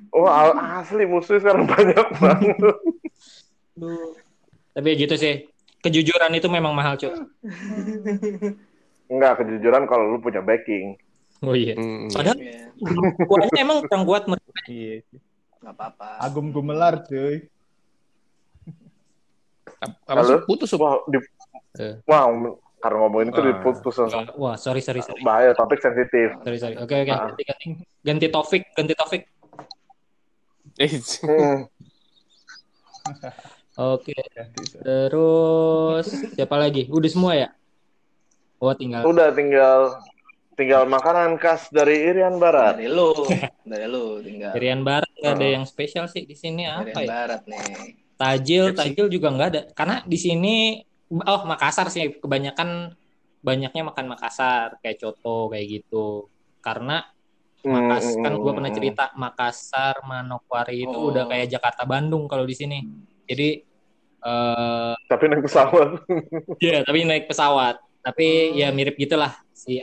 [0.09, 2.57] Oh al- asli musuh sekarang banyak banget.
[3.77, 4.13] Duh.
[4.73, 5.35] Tapi ya gitu sih.
[5.79, 7.15] kejujuran itu memang mahal, Cuk.
[9.07, 10.99] Enggak, kejujuran kalau lu punya backing.
[11.39, 11.73] Oh iya.
[11.75, 12.11] Hmm.
[12.11, 12.67] Padahal Iya,
[13.23, 15.03] kuatnya emang kurang kuat menurut Iya.
[15.59, 16.07] nggak apa-apa.
[16.19, 17.47] Agum gumelar cuy.
[19.79, 19.95] Apa?
[20.11, 20.43] Halo?
[20.43, 20.75] Putus.
[20.75, 21.19] Wah, di...
[21.79, 21.95] Eh.
[22.03, 23.47] Wow, karena ngomongin itu Ah.
[23.47, 24.27] diputus langsung.
[24.35, 25.23] Wah, sorry sorry sorry.
[25.23, 26.35] Bahaya, topik sensitif.
[26.43, 26.75] Sorry sorry.
[26.75, 27.11] Oke oke.
[27.11, 27.31] Ah.
[27.31, 27.65] Ganti ganti.
[28.03, 29.21] Ganti topik, ganti topik.
[30.75, 30.91] Eh,
[31.23, 31.67] Hmm.
[33.79, 34.11] Oke.
[34.75, 36.91] Terus siapa lagi?
[36.91, 37.47] Udah semua ya?
[38.59, 40.03] Oh, tinggal Udah tinggal
[40.59, 42.75] tinggal makanan khas dari Irian Barat.
[42.75, 43.15] Dari lu,
[43.63, 44.51] dari lu tinggal.
[44.53, 45.51] Irian Barat nggak ada Ah.
[45.55, 47.07] yang spesial sih di sini apa ya?
[47.07, 47.95] barat nih.
[48.13, 49.61] Tajil, tajil juga nggak ada.
[49.71, 50.55] Karena di sini
[51.09, 52.91] oh Makassar sih kebanyakan
[53.39, 56.27] banyaknya makan Makassar kayak coto kayak gitu.
[56.59, 56.99] Karena
[57.59, 58.79] Makas Hmm, kan gue hmm, pernah hmm.
[58.79, 61.11] cerita Makassar, Manokwari itu Oh.
[61.11, 62.79] udah kayak Jakarta Bandung kalau di sini.
[63.23, 63.63] Jadi
[64.19, 65.89] eh Tapi naik pesawat.
[66.59, 67.79] ya tapi naik pesawat.
[67.99, 68.59] Tapi Oh.
[68.59, 69.79] ya mirip gitulah si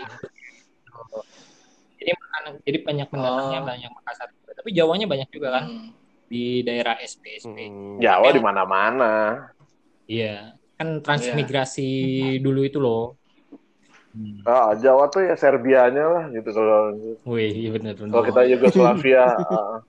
[2.07, 3.66] Jadi makanan jadi banyak pendatangnya Oh.
[3.66, 4.29] banyak Makassar.
[4.31, 4.51] juga.
[4.55, 5.90] Tapi Jawanya banyak juga kan Hmm.
[6.27, 7.57] di daerah SPSP.
[7.66, 7.99] Hmm.
[7.99, 9.14] Jawa di mana-mana.
[10.07, 11.90] Iya, kan transmigrasi
[12.38, 13.19] dulu itu loh.
[14.42, 16.95] Ah, Jawa tuh ya Serbianya lah gitu kalau
[17.27, 18.09] Wih, iya bener bener.
[18.09, 19.27] kalau kita Yugoslavia.
[19.37, 19.83] ah.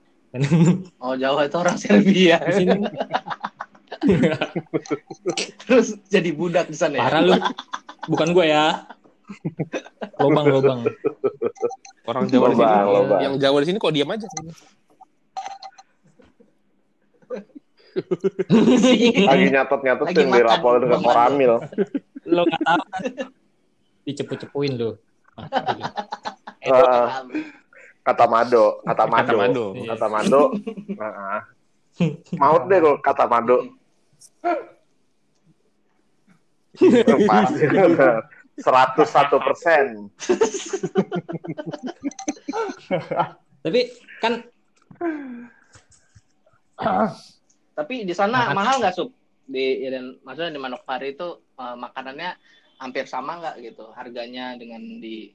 [0.98, 2.36] Oh Jawa itu orang Serbia.
[2.36, 2.76] di sini
[5.60, 7.02] Terus jadi budak di sana ya.
[7.02, 7.34] parah lu.
[8.06, 8.84] Bukan gue ya.
[10.18, 10.80] Lobang lobang.
[12.08, 13.20] Orang Jawa di sini, Lobang, lobang.
[13.20, 14.26] yang Jawa di sini kok diam aja.
[19.28, 21.52] Lagi nyatet-nyatet Lagi yang dilaporin ke Bang Koramil.
[22.28, 23.02] Lo nggak tahu kan?
[24.08, 24.90] Dicepu-cepuin lu.
[26.64, 27.06] Eh,
[28.00, 29.36] kata Mado, kata Mado.
[29.36, 29.64] Kata Mado.
[29.84, 30.42] Kata Mado.
[32.38, 33.56] Maut deh kalau kata Mado.
[37.28, 37.64] Pasti
[38.58, 40.10] seratus satu persen.
[43.62, 43.80] Tapi
[44.20, 44.32] kan
[47.74, 48.54] Tapi di sana Makan.
[48.54, 49.10] mahal nggak sup?
[49.48, 52.30] Di ya, dan maksudnya di Manokwari itu eh, makanannya
[52.78, 55.30] hampir sama nggak gitu harganya dengan di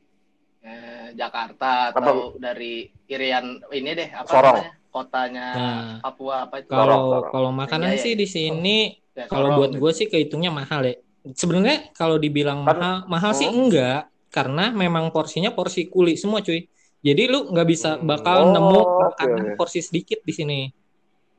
[0.62, 4.56] eh, Jakarta atau dari Irian ini deh apa Sorong.
[4.60, 5.86] namanya kotanya Nah.
[6.00, 6.70] Papua apa itu?
[6.70, 8.04] Kalau kalau makanan Iya, iya.
[8.04, 8.78] sih di sini
[9.14, 10.98] Ya, kalau buat gue sih kehitungnya mahal ya.
[11.26, 13.68] Sebenarnya kalau dibilang Kan- mahal, mahal sih Hmm.
[13.68, 16.68] enggak karena memang porsinya porsi kuli semua cuy.
[17.00, 18.04] Jadi lu nggak bisa Hmm.
[18.06, 19.56] bakal Oh, nemu makanan oke.
[19.56, 20.60] porsi sedikit di sini.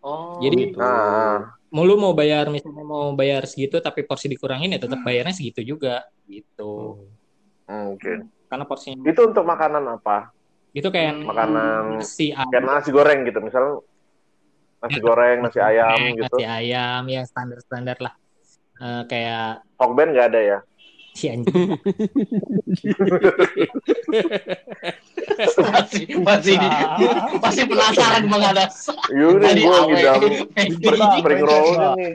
[0.00, 0.78] Oh, Jadi- Gitu.
[0.78, 5.34] Nah, Mau lu mau bayar misalnya mau bayar segitu tapi porsi dikurangin ya tetap bayarnya
[5.34, 7.02] segitu juga gitu.
[7.66, 8.12] hmm, oke.
[8.46, 10.30] Karena porsinya Itu untuk makanan apa?
[10.70, 11.26] itu kayak Hmm.
[11.26, 13.82] Makanan nasi kayak ayam, nasi goreng gitu, misal
[14.78, 16.22] nasi goreng, nasi ayam gitu.
[16.30, 18.14] nasi ayam ya standar-standar lah.
[18.76, 20.58] Eh, kayak Hokben nggak ada ya?
[21.14, 21.78] si anjing
[25.54, 26.56] masih masih
[27.38, 28.42] masih penasaran bang
[29.14, 30.02] Yaudah, Dari gue lagi awe.
[30.02, 30.22] dalam
[30.74, 31.94] Bentar, spring Mbak.
[31.94, 32.12] nih.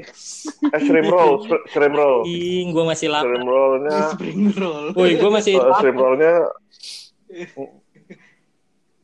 [0.70, 2.18] Eh, shrimp roll, shri- shrimp roll.
[2.24, 3.24] anjing gue masih lapar.
[3.26, 4.86] Shrimp roll-nya, spring roll.
[4.92, 6.34] Woi, gue masih shrimp roll-nya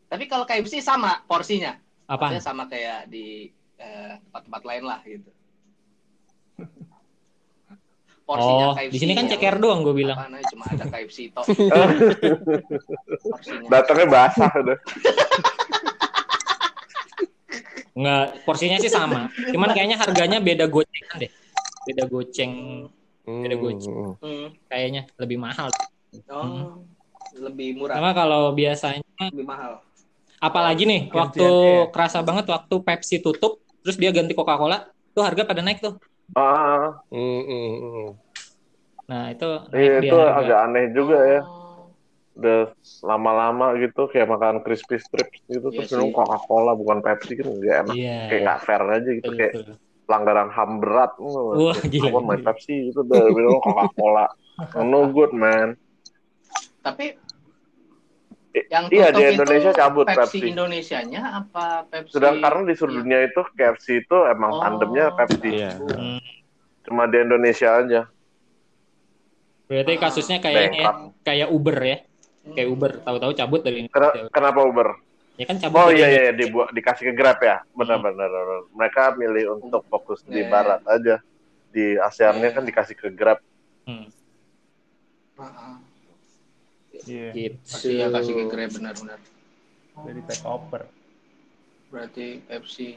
[0.05, 2.29] Tapi kalau KFC sama porsinya, apa?
[2.29, 5.31] Maksudnya sama kayak di eh, tempat-tempat lain lah gitu.
[8.25, 10.17] Oh, KFC di sini kan yang- ceker doang gue bilang.
[10.17, 11.45] Namanya, cuma ada KFC toh.
[13.21, 13.67] porsinya.
[13.69, 14.77] datangnya basah udah.
[17.95, 19.31] Enggak, porsinya sih sama.
[19.53, 21.31] Cuman kayaknya harganya beda gocengan deh.
[21.85, 22.53] Beda goceng
[23.23, 23.93] Beda goceng.
[23.93, 24.25] Hmm.
[24.25, 24.47] Hmm.
[24.67, 25.69] kayaknya lebih mahal.
[26.27, 26.81] Oh,
[27.35, 29.83] lebih murah, Sama kalau biasanya lebih mahal.
[30.39, 31.91] apalagi nih Gantian, waktu iya.
[31.91, 35.99] kerasa banget waktu Pepsi tutup terus dia ganti Coca-Cola tuh harga pada naik tuh.
[36.33, 38.09] Ah, Hmm, hmm, hmm.
[39.05, 40.41] Nah, itu iya, itu harga.
[40.41, 41.41] agak aneh juga ya.
[41.45, 41.93] Oh,
[42.35, 42.61] Udah
[43.05, 47.77] lama-lama gitu kayak makan crispy strips gitu Iya terus minum Coca-Cola bukan Pepsi kan nggak
[47.85, 47.95] enak.
[47.95, 48.17] Iya.
[48.27, 49.75] Kayak nggak fair aja gitu betul, kayak betul.
[50.09, 51.11] pelanggaran HAM berat.
[51.21, 52.09] Wah, gila.
[52.11, 54.25] Aku main Pepsi itu udah minum Coca-Cola.
[54.91, 55.77] no good man.
[56.83, 57.05] Tapi
[58.65, 60.37] yang iya, di itu Indonesia cabut Pepsi, Pepsi.
[60.47, 62.11] Indonesianya apa Pepsi?
[62.13, 63.01] Sudah karena di seluruh Iya.
[63.01, 64.61] dunia itu KFC itu emang Oh.
[64.61, 65.49] tandemnya Pepsi.
[65.51, 65.71] Iya.
[65.75, 66.19] Hmm,
[66.81, 68.01] Cuma di Indonesia aja.
[69.65, 70.91] berarti Ah, kasusnya kayak ya,
[71.21, 71.97] kayak Uber ya.
[72.45, 72.53] Hmm.
[72.53, 74.29] Kayak Uber tahu-tahu cabut dari Indonesia.
[74.29, 74.89] Kenapa Uber?
[75.35, 77.65] Ya kan cabut Oh iya iya dibuat dikasih ke Grab ya.
[77.73, 78.29] Benar-benar.
[78.71, 80.47] Mereka milih untuk fokus di Iya.
[80.47, 81.17] barat aja.
[81.73, 83.41] Di ASEAN-nya kan dikasih ke Grab.
[83.83, 84.05] Hmm,
[85.35, 85.75] Ah, ah.
[87.05, 87.57] Iya, gitu.
[87.63, 89.19] Pasti ya kasih ke Grab benar-benar.
[89.95, 90.81] dari take over.
[91.87, 92.89] Berarti Pepsi.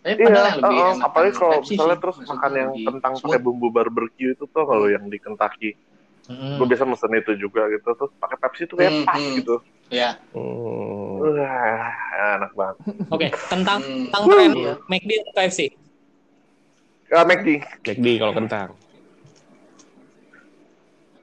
[0.00, 2.00] Tapi padahal Iya, lebih enak apalagi kan kalau Pepsi misalnya sih.
[2.00, 5.70] terus Maksudnya makan yang lebih kentang pakai bumbu barbecue itu tuh kalau yang di Kentucky.
[6.26, 6.56] Mm.
[6.56, 9.34] Gue biasa mesen itu juga gitu terus pakai Pepsi tuh kayak Hmm, pas hmm.
[9.36, 9.54] gitu.
[9.86, 10.10] Iya.
[10.30, 11.22] Hmm.
[11.22, 11.90] Wah,
[12.34, 12.76] enak banget.
[13.08, 14.04] Oke, tentang Hmm.
[14.06, 14.74] tentang tren Iya.
[14.84, 15.60] McD atau KFC?
[17.06, 17.48] Uh, McD.
[17.84, 18.68] McD kalau kentang.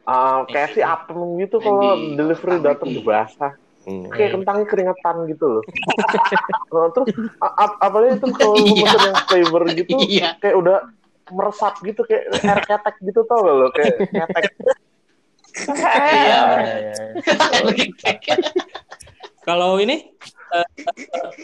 [0.03, 3.53] Uh, kayak sih apem gitu kalau delivery Kentang datang tuh basah.
[3.83, 4.07] Hmm.
[4.11, 5.63] Kayak kentangnya keringetan gitu loh.
[6.73, 8.83] Nah, terus a- a- apalagi itu kalau lu Iya.
[8.89, 10.29] pesen yang flavor gitu Iya.
[10.39, 10.77] kayak udah
[11.31, 14.43] meresap gitu kayak air ketek gitu tau gak lo kayak ketek.
[15.93, 16.39] Iya.
[19.47, 20.07] Kalau ini
[20.49, 20.67] eh,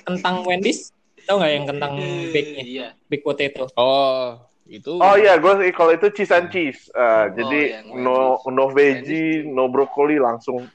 [0.04, 0.92] kentang Wendy's,
[1.24, 1.94] tau nggak yang kentang
[2.32, 2.88] bake-nya, Iya.
[3.06, 3.68] baked potato?
[3.76, 4.40] Oh,
[4.70, 4.92] itu.
[4.96, 6.88] Oh iya, gue kalau itu cheese and cheese.
[6.94, 8.54] Uh, jadi yang no Wendy's.
[8.54, 10.70] no veggie, no brokoli langsung.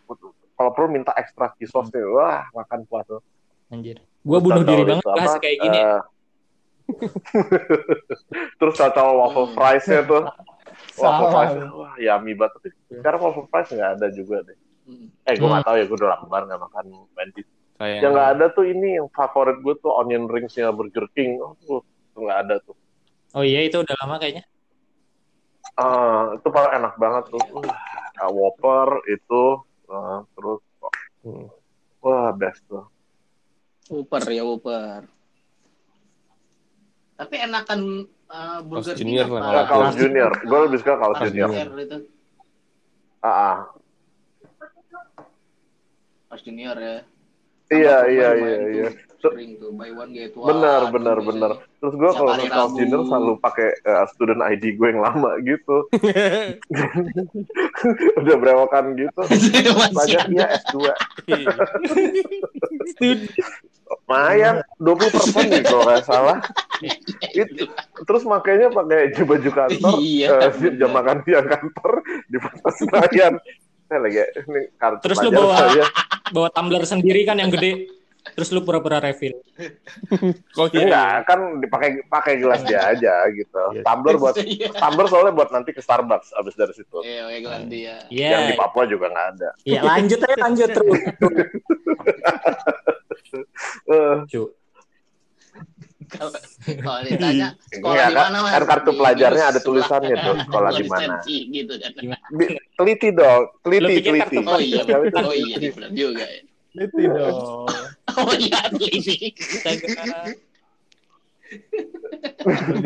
[0.55, 2.03] Kalau perlu minta extra cheese sauce deh.
[2.03, 3.23] Wah, makan puas tuh.
[3.71, 4.03] Anjir.
[4.21, 5.79] Gua bunuh Terus diri banget apa, kayak gini.
[5.79, 5.87] ya.
[5.87, 6.01] eh,
[8.61, 9.57] Terus tahu waffle Hmm.
[9.57, 10.23] fries-nya tuh.
[10.95, 12.55] Waffle fries, wah yummy banget.
[12.55, 14.59] Tapi sekarang waffle fries nggak ada juga deh.
[14.85, 15.07] Hmm.
[15.27, 15.53] Eh, gue Hmm.
[15.55, 17.49] nggak tahu ya, gue udah lama banget nggak makan Wendy's.
[17.83, 21.43] Yang nggak ada tuh ini yang favorit gue tuh onion rings-nya Burger King.
[21.43, 21.83] Oh, tuh
[22.15, 22.77] nggak ada tuh.
[23.35, 24.47] Oh iya itu udah lama kayaknya.
[25.75, 27.43] Ah, itu paling enak banget tuh.
[27.51, 29.45] Wah, Whopper itu
[29.91, 30.63] ah, terus
[31.25, 31.49] Hmm.
[32.05, 32.85] wah best tuh.
[33.89, 35.09] Uper ya Uper.
[37.17, 39.41] Tapi enakan uh, Burger Junior apa?
[39.41, 39.65] lah.
[39.65, 40.33] Carl's Junior.
[40.45, 41.49] Gue lebih suka Carl's Junior.
[43.25, 43.57] Ah, ah.
[46.29, 46.97] Carl's Junior ya.
[47.73, 48.89] Iya, iya, iya, iya.
[49.25, 50.53] Sering tuh buy one get one.
[50.53, 51.51] Benar, tuh benar, benar.
[51.81, 52.77] Terus gue kalau ke.
[52.77, 55.77] Junior selalu pakai eh, student ID gue yang lama gitu.
[58.21, 59.21] Udah berewokan gitu.
[59.25, 60.33] Masih Pajak ada.
[60.33, 60.77] iya S2.
[63.85, 66.39] Lumayan, 20 persen nih kalau nggak salah.
[67.33, 67.69] It-
[68.05, 70.73] terus makanya pakai baju kantor, Iya, benar.
[70.77, 71.93] jam makan siang kantor
[72.29, 73.35] di pasar Senayan.
[73.85, 75.85] Saya lagi ini kartu Terus lu bawa- saya.
[76.27, 77.93] Bawa tumbler sendiri kan yang gede.
[78.25, 79.37] Terus lu pura-pura refill.
[80.57, 80.81] Kok iya?
[80.83, 83.85] Enggak, kan dipakai pakai gelas dia aja gitu.
[83.85, 84.73] Tumbler buat Iya.
[84.73, 87.05] tumbler soalnya buat nanti ke Starbucks abis dari situ.
[87.05, 88.01] Iya, England dia.
[88.09, 88.59] Yang di Iya.
[88.59, 89.49] Papua juga nggak ada.
[89.63, 91.01] Iya, lanjut aja lanjut terus.
[93.85, 94.43] Eh, Cu.
[96.07, 98.53] Kalau ditanya sekolah Iya, di kan- mana Mas?
[98.53, 101.17] kan kartu Di pelajarnya ada tulisannya tuh, sekolah di mana.
[101.27, 101.91] gitu kan.
[102.75, 104.37] teliti dong, Lu teliti, teliti.
[104.41, 105.41] Oh iya, oh teliti.
[105.41, 106.41] iya, benar juga ya.
[106.75, 107.69] Liti dong.
[108.15, 108.71] Oh iya.
[108.71, 109.91] Lagi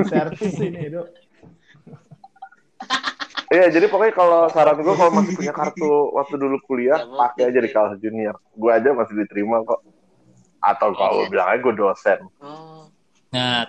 [0.07, 1.07] servis ini, Dok.
[3.48, 7.42] Iya, jadi pokoknya kalau saran gue kalau masih punya kartu waktu dulu kuliah, Ya, pakai
[7.48, 8.38] aja di kelas junior.
[8.52, 9.81] Gue aja masih diterima kok.
[10.61, 11.28] Atau kalau Iya.
[11.28, 12.18] bilang aja gue dosen.
[12.38, 12.78] Oh.
[13.31, 13.67] Nah.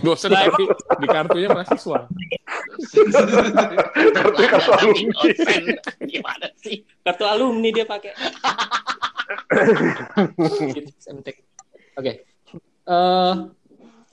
[0.00, 0.64] Dosen tapi
[0.96, 2.08] di kartunya mahasiswa.
[4.16, 5.28] Kartu kartu alumni.
[6.08, 6.80] Gimana sih?
[7.04, 8.16] kartu alumni dia pakai.
[10.72, 11.36] Gitu, MTek.
[12.00, 12.12] Oke.
[12.84, 13.32] Eh,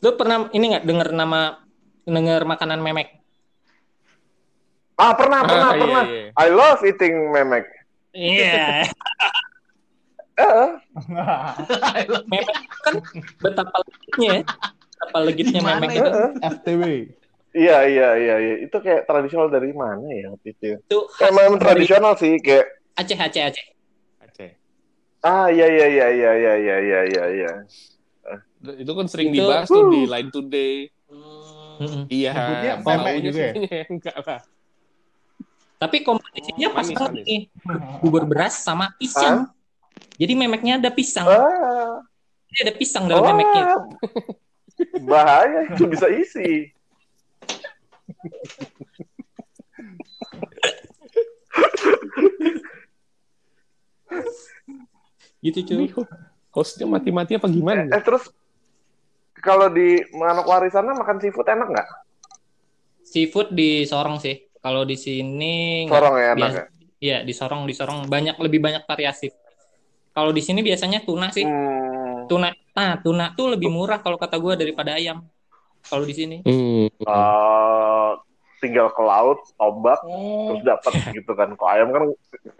[0.01, 1.63] lu pernah ini nggak dengar nama
[2.03, 3.21] dengar makanan memek?
[4.99, 6.03] Ah, pernah, pernah, Ah, iya, pernah.
[6.05, 6.25] iya.
[6.35, 7.65] I love eating memek.
[8.11, 8.91] Iya.
[10.41, 10.69] Eh,
[12.09, 12.45] memek
[12.81, 12.93] kan
[13.37, 14.43] betapa legitnya ya.
[14.97, 16.11] Betapa legitnya memek itu?
[16.41, 16.83] FTW.
[17.51, 18.55] iya, iya, iya, iya.
[18.65, 20.79] Itu kayak tradisional dari mana ya itu?
[20.81, 22.65] Itu Emang dari tradisional sih, kayak
[22.97, 23.65] Aceh, Aceh, Aceh.
[24.23, 24.49] Aceh.
[25.21, 27.51] ah iya iya iya iya iya iya iya iya iya.
[28.77, 30.73] Itu kan sering Itu- dibahas tuh di Line Today.
[31.81, 32.05] Hmm.
[32.07, 32.33] Iya.
[32.81, 33.53] Memek juga ya?
[33.93, 34.41] Enggak lah.
[35.81, 37.41] Tapi kompetisinya pas Manis, nih.
[38.05, 39.49] Bubur beras sama pisang.
[40.15, 41.25] Jadi memeknya ada pisang.
[41.25, 42.01] Ah,
[42.51, 43.63] Jadi ada pisang dalam memeknya.
[43.73, 43.85] wah.
[45.01, 46.69] Bahaya itu bisa isi.
[55.41, 55.89] Gitu cuy.
[56.51, 57.87] hostnya mati-mati apa gimana?
[57.89, 58.27] Eh terus
[59.39, 61.87] kalau di Manokwari sana makan seafood enak nggak?
[63.07, 64.51] Seafood di Sorong sih.
[64.61, 65.87] Kalau di sini.
[65.89, 66.65] Sorong ya enak Biasa- ya?
[67.01, 69.33] Iya, di Sorong, di Sorong banyak lebih banyak variasi.
[70.11, 71.47] Kalau di sini biasanya tuna sih.
[71.47, 72.27] Hmm.
[72.27, 75.23] Tuna, nah tuna tuh lebih murah kalau kata gue daripada ayam.
[75.81, 76.37] Kalau di sini.
[76.43, 76.87] Hmm.
[76.91, 78.11] Eh,
[78.61, 80.53] tinggal ke laut, tombak, Oh.
[80.53, 81.55] terus dapat gitu kan.
[81.57, 82.03] Kalau ayam kan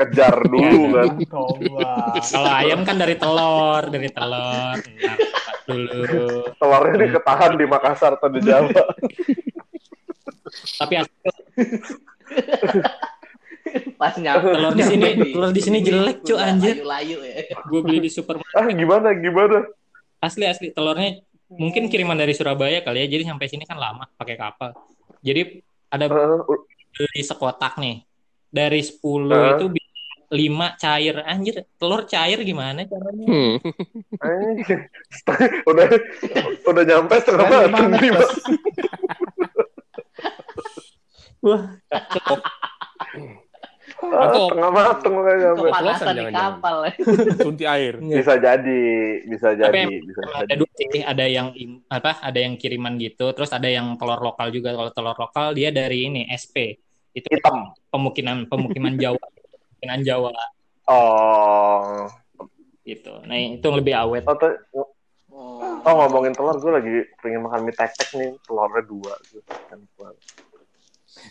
[0.02, 1.08] kejar dulu kan.
[1.30, 2.24] Tombak.
[2.26, 4.78] Kalau ayam kan dari telur, dari telur.
[5.68, 6.58] Dulu.
[6.58, 8.84] Telurnya diketahan di Makassar atau di Jawa.
[10.82, 11.16] Tapi asli
[14.02, 14.50] Pas nyampe.
[14.50, 16.82] telur di sini, telur di sini jelek cuy anjir.
[16.82, 17.54] Layu-layu ya.
[17.64, 19.62] Gue beli di supermarket ah gimana gimana?
[20.18, 23.08] asli asli telurnya mungkin kiriman dari Surabaya kali ya.
[23.08, 24.74] Jadi sampai sini kan lama pakai kapal.
[25.22, 26.60] Jadi ada Eh,
[26.92, 28.02] beli sekotak nih.
[28.50, 28.98] Dari 10
[29.30, 29.50] Heeh.
[29.54, 29.66] itu
[30.32, 31.16] 5 cair.
[31.22, 33.26] Anjir, telur cair gimana caranya?
[33.26, 33.54] Hmm.
[34.18, 34.82] anjing.
[35.70, 35.88] udah
[36.66, 37.92] udah nyampe setengah matang.
[41.42, 42.06] Wah, Ah,
[44.12, 44.68] Atau- udah
[45.34, 45.62] nyampe.
[45.64, 46.76] Kepala- Kepanasan di kapal.
[46.84, 46.92] ya.
[47.46, 47.94] Sunti air.
[47.98, 48.82] Bisa jadi,
[49.24, 50.58] bisa jadi, bisa ada jadi.
[50.58, 51.48] dua sih, ada yang
[51.88, 52.20] apa?
[52.20, 54.72] Ada yang kiriman gitu, terus ada yang telur lokal juga.
[54.72, 56.76] Kalau telur lokal dia dari ini SP.
[57.12, 57.72] Itu Hitam.
[57.88, 59.20] pemukiman pemukiman Jawa,
[59.68, 60.32] pemukiman Jawa
[60.86, 62.08] Oh.
[62.82, 63.14] gitu.
[63.24, 64.24] Nah, itu lebih awet.
[64.24, 64.60] Oh, tuh-
[65.32, 65.64] Oh.
[65.82, 69.14] oh, ngomongin telur, gue lagi pengen makan mie tek-tek nih, telurnya dua.
[69.26, 69.40] gitu.
[69.66, 69.80] Kan.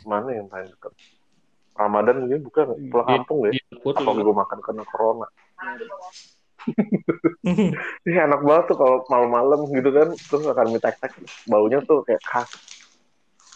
[0.03, 0.93] Mana yang paling dekat?
[1.79, 3.53] Ramadan ini bukan pulang Di- kampung ya?
[3.71, 5.27] dapur Apa gue makan karena corona?
[8.05, 11.13] Ini enak banget tuh kalau malam-malam gitu kan, terus makan mie tek-tek,
[11.49, 12.51] baunya tuh kayak khas.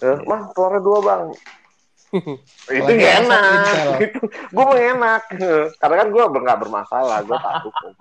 [0.00, 1.22] Eh, mah telurnya dua bang.
[2.80, 3.98] itu masak enak.
[4.00, 5.22] Itu gue mau enak.
[5.80, 7.92] Karena kan gue nggak bermasalah, gue tak hukum.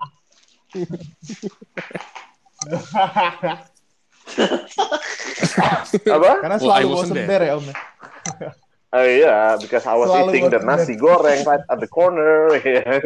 [6.08, 6.32] Apa?
[6.40, 7.66] Karena selalu bosen ber ya Om.
[8.94, 9.00] Ya?
[9.02, 12.54] Oh iya, because I was Selalu eating the nasi goreng right at the corner.
[12.54, 13.02] Iya.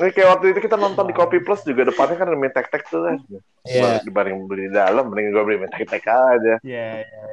[0.00, 2.86] Ini kayak waktu itu kita nonton di Kopi Plus juga depannya kan ada mie tek-tek
[2.88, 3.18] tuh kan.
[3.66, 4.00] Iya.
[4.06, 6.54] Dibanding beli di dalam, mending gue beli mie tek-tek aja.
[6.64, 7.26] Iya, iya.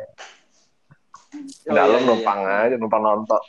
[1.38, 2.66] Di Oh, dalam numpang iya.
[2.68, 3.42] aja, numpang nonton.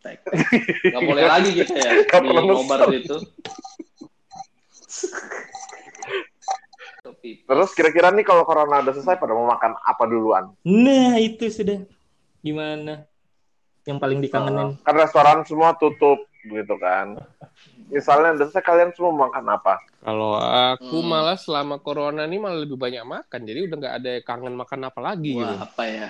[0.00, 2.80] Gak boleh lagi gitu ya Nggak di nobar
[7.22, 7.42] itu.
[7.44, 10.44] Terus kira-kira nih kalau corona udah selesai pada mau makan apa duluan?
[10.64, 11.84] Nah, itu sudah
[12.40, 13.04] gimana?
[13.84, 14.68] Yang paling dikangenin.
[14.84, 17.16] Kan restoran semua tutup gitu kan.
[17.90, 19.74] Misalnya udah selesai kalian semua mau makan apa?
[20.00, 21.10] Kalau aku Hmm.
[21.12, 25.00] malah selama corona ini malah lebih banyak makan, jadi udah nggak ada kangen makan apa
[25.04, 25.44] lagi gitu.
[25.44, 26.08] Wah, apa ya?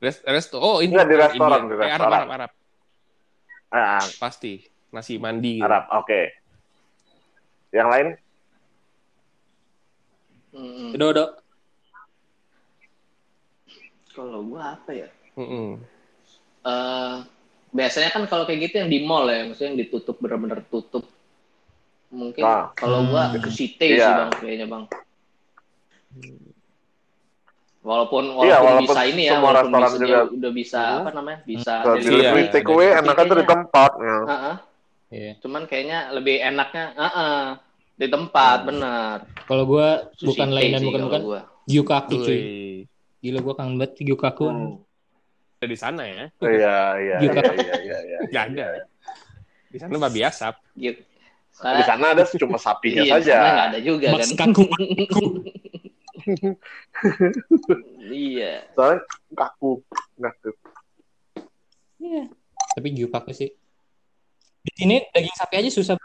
[0.00, 1.68] Rest, resto, oh ini Nggak, di restoran, India.
[1.68, 2.12] di Eh, Arab, restoran.
[2.16, 2.50] Arab, Arab,
[3.66, 4.52] Ah, pasti
[4.88, 5.60] nasi mandi.
[5.60, 5.66] Gitu.
[5.68, 6.20] Arab, oke.
[7.76, 8.08] Yang lain?
[10.56, 10.96] Mm-mm.
[10.96, 11.28] Udah, udah.
[14.16, 15.08] Kalau gua apa ya?
[15.36, 15.76] Mm-mm.
[16.66, 17.16] Eh,
[17.76, 21.04] biasanya kan kalau kayak gitu yang di mall ya, maksudnya yang ditutup benar-benar tutup.
[22.08, 22.72] Mungkin Nah.
[22.72, 23.44] kalau gua Hmm.
[23.44, 24.16] ke City sih Iya.
[24.24, 24.84] bang, kayaknya bang.
[27.86, 30.98] Walaupun walaupun, Iya, walaupun bisa ini ya, semua walaupun restoran bisa, juga- udah bisa Hmm.
[30.98, 32.50] apa namanya, bisa Kalau Iya, delivery iya.
[32.50, 33.90] take away enakan tuh di tempat.
[34.00, 34.18] Ya.
[34.26, 34.54] Heeh.
[35.06, 35.32] Iya.
[35.38, 37.42] Cuman kayaknya lebih enaknya, heeh,
[37.96, 38.68] di tempat, Hmm.
[38.68, 39.18] benar.
[39.48, 41.40] Kalau gua Sushi bukan lain dan bukan bukan gua.
[41.64, 42.40] Gyukaku cuy.
[43.24, 44.46] Gila gua kangen banget Gyukaku.
[44.46, 44.76] Hmm.
[45.56, 46.28] ada di sana ya?
[46.44, 47.40] Iya, iya, Juga.
[47.40, 48.18] iya, iya, iya, iya.
[48.28, 48.66] Nggak ada.
[49.72, 49.96] Di sana
[50.28, 50.54] asap.
[50.76, 51.00] Gitu.
[51.56, 53.36] Di sana ada cuma sapinya iya, saja.
[53.40, 54.52] nggak ada juga Mas kan.
[54.52, 54.64] kaku.
[58.12, 58.68] iya.
[58.76, 59.00] Soalnya
[59.32, 59.80] kaku.
[60.20, 60.50] Kaku.
[62.04, 62.22] Iya.
[62.76, 63.48] Tapi Gyukaku sih.
[64.60, 65.96] Di sini daging sapi aja susah.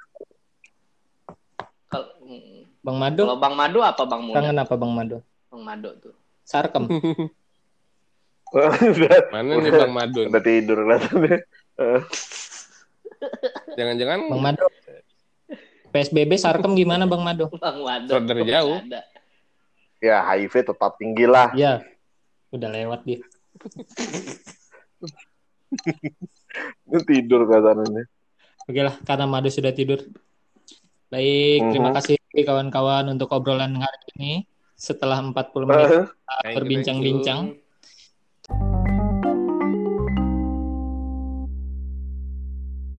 [1.92, 2.08] Kalau
[2.82, 4.36] Bang Mado, kalau Bang Mado apa Bang Muda?
[4.40, 5.20] kangen apa Bang Mado?
[5.52, 6.16] Bang Mado tuh.
[6.48, 6.88] Sarkem.
[9.32, 10.28] Mana nih Bang Madun?
[10.28, 11.40] udah tidur kelihatannya.
[13.80, 14.68] Jangan-jangan Bang Mado.
[15.92, 17.52] PSBB Sarkem gimana Bang Mado?
[17.60, 18.12] Bang Mado.
[18.24, 18.80] Dari jauh.
[18.80, 19.02] Ada.
[20.02, 21.52] Ya, HIV tetap tinggi lah.
[21.54, 21.84] Iya.
[22.52, 23.20] Udah lewat dia.
[26.88, 28.04] Ini tidur kelihatannya.
[28.68, 30.00] Oke lah, karena Mado sudah tidur.
[31.12, 31.70] Baik, mhm.
[31.76, 34.34] terima kasih kawan-kawan untuk obrolan hari ini
[34.80, 36.54] setelah 40 menit uh -huh.
[36.56, 37.60] berbincang-bincang.
[38.52, 38.81] Thank you.